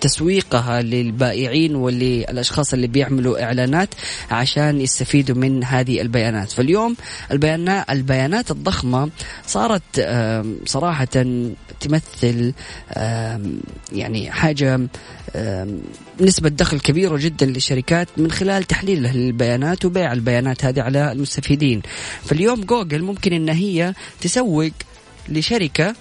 [0.00, 3.88] تسويقها للبائعين وللأشخاص اللي بيعملوا إعلانات
[4.30, 6.50] عشان يستفيدوا من هذه البيانات.
[6.50, 6.96] فاليوم
[7.30, 9.10] البيانات البيانات الضخمة
[9.46, 10.08] صارت
[10.66, 11.08] صراحة
[11.80, 12.52] تمثل
[13.92, 14.80] يعني حاجة
[16.20, 21.82] نسبة دخل كبيرة جدا للشركات من خلال تحليل البيانات وبيع البيانات هذه على المستفيدين.
[22.24, 24.70] فاليوم جوجل ممكن إن هي تسوق
[25.28, 25.94] لشركة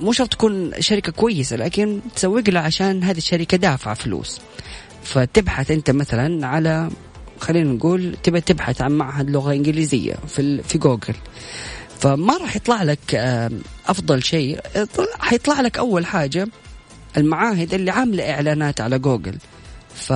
[0.00, 4.40] مو شرط تكون شركة كويسة لكن تسوق لها عشان هذه الشركة دافعة فلوس.
[5.04, 6.90] فتبحث أنت مثلا على
[7.40, 11.14] خلينا نقول تبى تبحث عن معهد لغة إنجليزية في في جوجل.
[11.98, 13.14] فما راح يطلع لك
[13.88, 14.60] أفضل شيء.
[15.18, 16.48] حيطلع لك أول حاجة
[17.16, 19.34] المعاهد اللي عاملة إعلانات على جوجل.
[19.94, 20.12] ف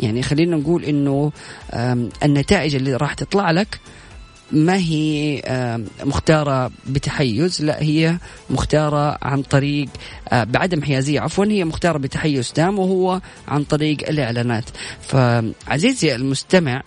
[0.00, 1.32] يعني خلينا نقول إنه
[2.22, 3.80] النتائج اللي راح تطلع لك
[4.52, 5.42] ما هي
[6.04, 8.18] مختارة بتحيز لا هي
[8.50, 9.88] مختارة عن طريق
[10.32, 14.64] بعدم حيازية عفوا هي مختارة بتحيز تام وهو عن طريق الإعلانات.
[15.00, 16.82] فعزيزي المستمع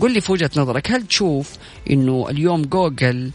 [0.00, 1.52] قل لي في وجهة نظرك هل تشوف
[1.90, 3.30] إنه اليوم جوجل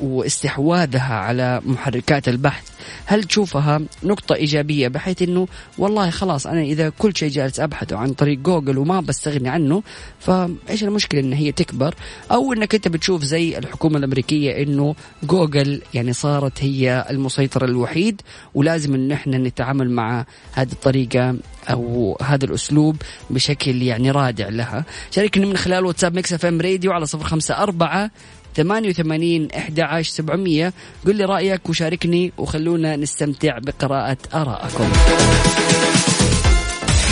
[0.00, 2.74] واستحواذها على محركات البحث
[3.06, 5.48] هل تشوفها نقطة إيجابية بحيث أنه
[5.78, 9.82] والله خلاص أنا إذا كل شيء جالس أبحثه عن طريق جوجل وما بستغني عنه
[10.20, 11.94] فإيش المشكلة أن هي تكبر؟
[12.30, 18.20] أو أنك أنت بتشوف زي الحكومة الأمريكية أنه جوجل يعني صارت هي المسيطر الوحيد
[18.54, 21.36] ولازم أن إحنا نتعامل مع هذه الطريقة
[21.70, 22.96] أو هذا الأسلوب
[23.30, 24.84] بشكل يعني رادع لها.
[25.10, 28.10] شاركني من خلال واتساب Mix FM Radio على صفر خمسة أربعة
[28.56, 30.72] ثمانية وثمانين أحد عشر سبعمية.
[31.06, 34.84] قل لي رأيك وشاركني وخلونا نستمتع بقراءة آرائكم.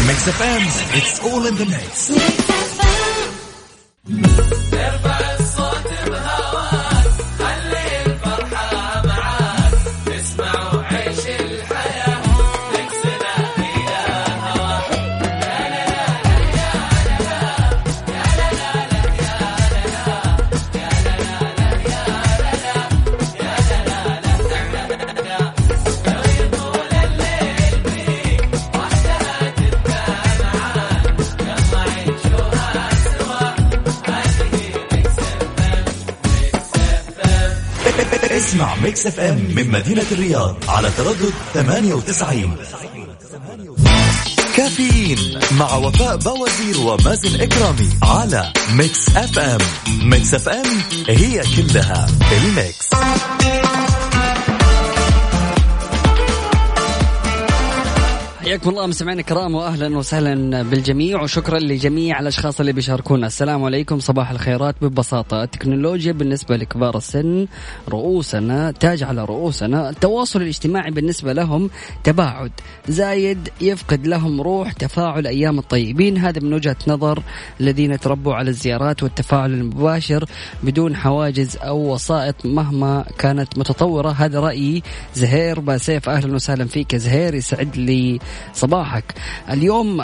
[0.06, 0.62] Mix FM
[1.00, 2.12] it's all in the mix.
[5.40, 5.71] اسمع
[38.82, 42.56] Mix FM من مدينة الرياض على تردد 98
[44.56, 45.18] كافيين
[45.58, 49.60] مع وفاء بوازير ومازن إكرامي على Mix FM
[50.02, 50.66] Mix FM
[51.08, 52.90] هي كلها ال mix.
[58.52, 63.26] حياكم الله مستمعينا الكرام واهلا وسهلا بالجميع وشكرا لجميع الأشخاص اللي بيشاركونا.
[63.26, 65.42] السلام عليكم صباح الخيرات ببساطة.
[65.42, 67.46] التكنولوجيا بالنسبة لكبار السن
[67.88, 69.90] رؤوسنا تاج على رؤوسنا.
[69.90, 71.70] التواصل الاجتماعي بالنسبة لهم
[72.04, 72.52] تباعد
[72.88, 76.18] زايد يفقد لهم روح تفاعل أيام الطيبين.
[76.18, 77.22] هذا من وجهة نظر
[77.60, 80.24] الذين تربوا على الزيارات والتفاعل المباشر
[80.62, 84.10] بدون حواجز أو وسائط مهما كانت متطورة.
[84.10, 84.82] هذا رأيي.
[85.14, 86.96] زهير باسيف أهلا وسهلا فيك.
[86.96, 88.18] زهير يسعد لي
[88.54, 89.04] صباحك.
[89.50, 90.00] اليوم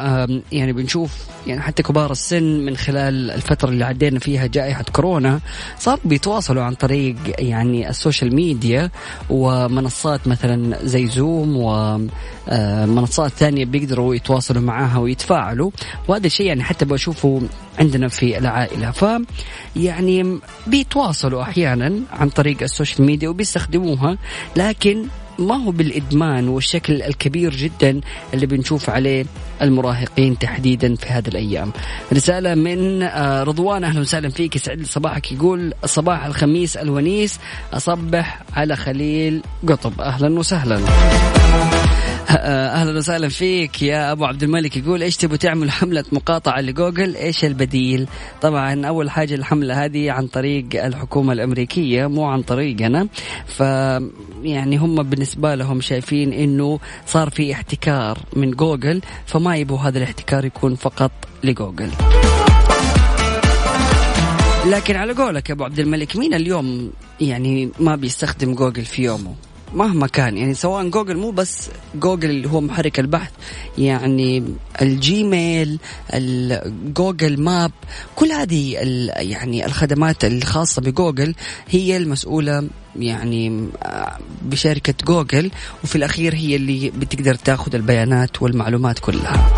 [0.53, 1.16] يعني بنشوف
[1.47, 5.41] يعني حتى كبار السن من خلال الفترة اللي عدينا فيها جائحة كورونا
[5.78, 8.91] صار بيتواصلوا عن طريق يعني ال social media
[9.30, 15.70] ومنصات مثلا زي زوم ومنصات ثانية بيقدروا يتواصلوا معاها ويتفاعلوا.
[16.09, 17.43] وهذا الشيء يعني حتى بشوفه
[17.78, 18.91] عندنا في العائلة.
[18.91, 19.05] ف
[19.76, 24.18] يعني بيتواصلوا أحيانا عن طريق ال social media وبيستخدموها
[24.57, 25.05] لكن
[25.39, 28.01] ما هو بالإدمان والشكل الكبير جدا
[28.34, 29.26] اللي بنشوف عليه
[29.62, 31.72] المراهقين تحديدا في هذه الأيام.
[32.12, 37.39] رسالة من آه، رضوان أهلا وسهلا فيك يسعد صباحك يقول صباح الخميس الونيس
[37.72, 40.80] أصبح على خليل قطب أهلا وسهلا.
[42.31, 43.83] أهلا وسهلا فيك.
[43.83, 48.09] يا أبو عبد الملك يقول إيش تبغوا تعمل حملة مقاطعة لجوجل؟ إيش البديل؟
[48.43, 53.09] طبعا أول حاجة الحملة هذه عن طريق الحكومة الأمريكية مو عن طريقنا.
[53.47, 53.61] ف
[54.43, 60.45] يعني هم بالنسبة لهم شايفين إنه صار في احتكار من جوجل فما يبغوا هذا الاحتكار
[60.45, 61.12] يكون فقط
[61.45, 61.91] لجوجل.
[64.66, 69.35] لكن على قولك يا أبو عبد الملك مين اليوم يعني ما بيستخدم جوجل في يومه؟
[69.75, 73.31] مهما كان يعني سواء جوجل مو بس جوجل اللي هو محرك البحث
[73.79, 74.45] يعني
[74.83, 75.79] ال Gmail
[76.14, 77.73] ال Google Map
[78.16, 78.73] كل هذه
[79.16, 81.35] يعني الخدمات الخاصة بجوجل
[81.69, 83.69] هي المسؤولة يعني
[84.43, 85.51] بشركة جوجل
[85.85, 89.55] وفي الأخير هي اللي بتقدر تاخذ البيانات والمعلومات كلها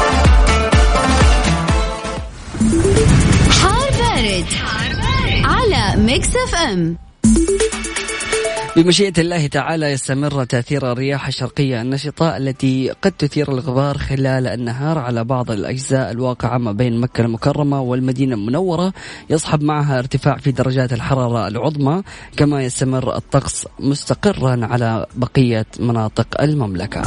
[3.50, 4.44] حار بارد.
[5.44, 6.96] على Mix FM
[8.76, 15.24] بمشيئة الله تعالى يستمر تأثير الرياح الشرقية النشطة التي قد تثير الغبار خلال النهار على
[15.24, 18.92] بعض الأجزاء الواقعة ما بين مكة المكرمة والمدينة المنورة.
[19.30, 22.02] يصحب معها ارتفاع في درجات الحرارة العظمى
[22.36, 27.02] كما يستمر الطقس مستقرا على بقية مناطق المملكة.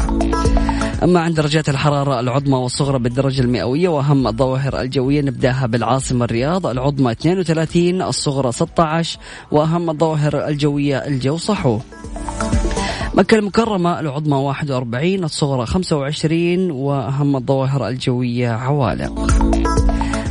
[1.03, 7.11] أما عند درجات الحرارة العظمى والصغرى بالدرجة المئوية وأهم الظواهر الجوية نبدأها بالعاصمة الرياض العظمى
[7.11, 9.19] 32 الصغرى 16
[9.51, 11.79] وأهم الظواهر الجوية الجو صحو.
[13.13, 19.27] مكة المكرمة العظمى 41 الصغرى 25 وأهم الظواهر الجوية عوالق.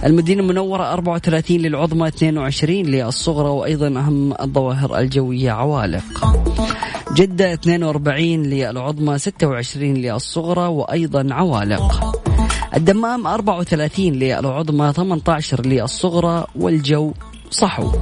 [0.05, 6.03] المدينة المنورة 34 للعظمى 22 للصغرى وأيضا أهم الظواهر الجوية عوالق.
[7.15, 12.17] جدة 42 للعظمى 26 للصغرى وأيضا عوالق.
[12.77, 17.13] الدمام 34 للعظمى 18 للصغرى والجو
[17.51, 17.93] صحو.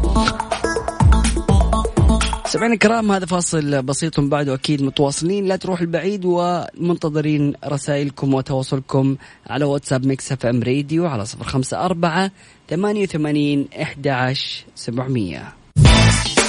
[2.46, 5.46] سمعنا الكرام هذا فاصل بسيط بعد أكيد متواصلين.
[5.46, 12.30] لا تروح البعيد ومنتظرين رسائلكم وتواصلكم على واتساب Mix FM Radio على صفر خمسة أربعة
[12.68, 14.34] ثمانية وثمانين إحدعش
[14.74, 15.59] سبعمية.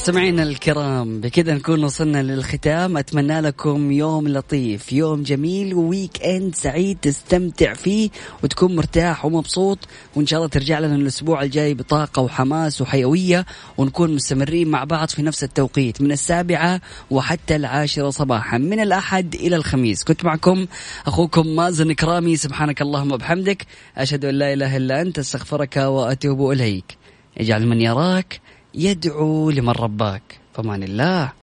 [0.00, 2.96] مستمعينا الكرام بكذا نكون وصلنا للختام.
[2.96, 8.10] أتمنى لكم يوم لطيف يوم جميل و weekend سعيد تستمتع فيه
[8.42, 9.78] وتكون مرتاح ومبسوط.
[10.16, 13.46] وإن شاء الله ترجع لنا الأسبوع الجاي بطاقة وحماس وحيوية
[13.78, 16.80] ونكون مستمرين مع بعض في نفس التوقيت من السابعة
[17.10, 18.58] وحتى العاشرة صباحا.
[18.58, 20.04] من الأحد إلى الخميس.
[20.04, 20.66] كنت معكم
[21.06, 23.66] أخوكم مازن كرامي سبحانك اللهم وبحمدك.
[23.96, 26.96] أشهد أن لا إله إلا أنت أستغفرك وأتوب إليك.
[27.38, 28.40] اجعل من يراك
[28.74, 30.22] يدعو لمن رباك.
[30.54, 31.32] فمان الله.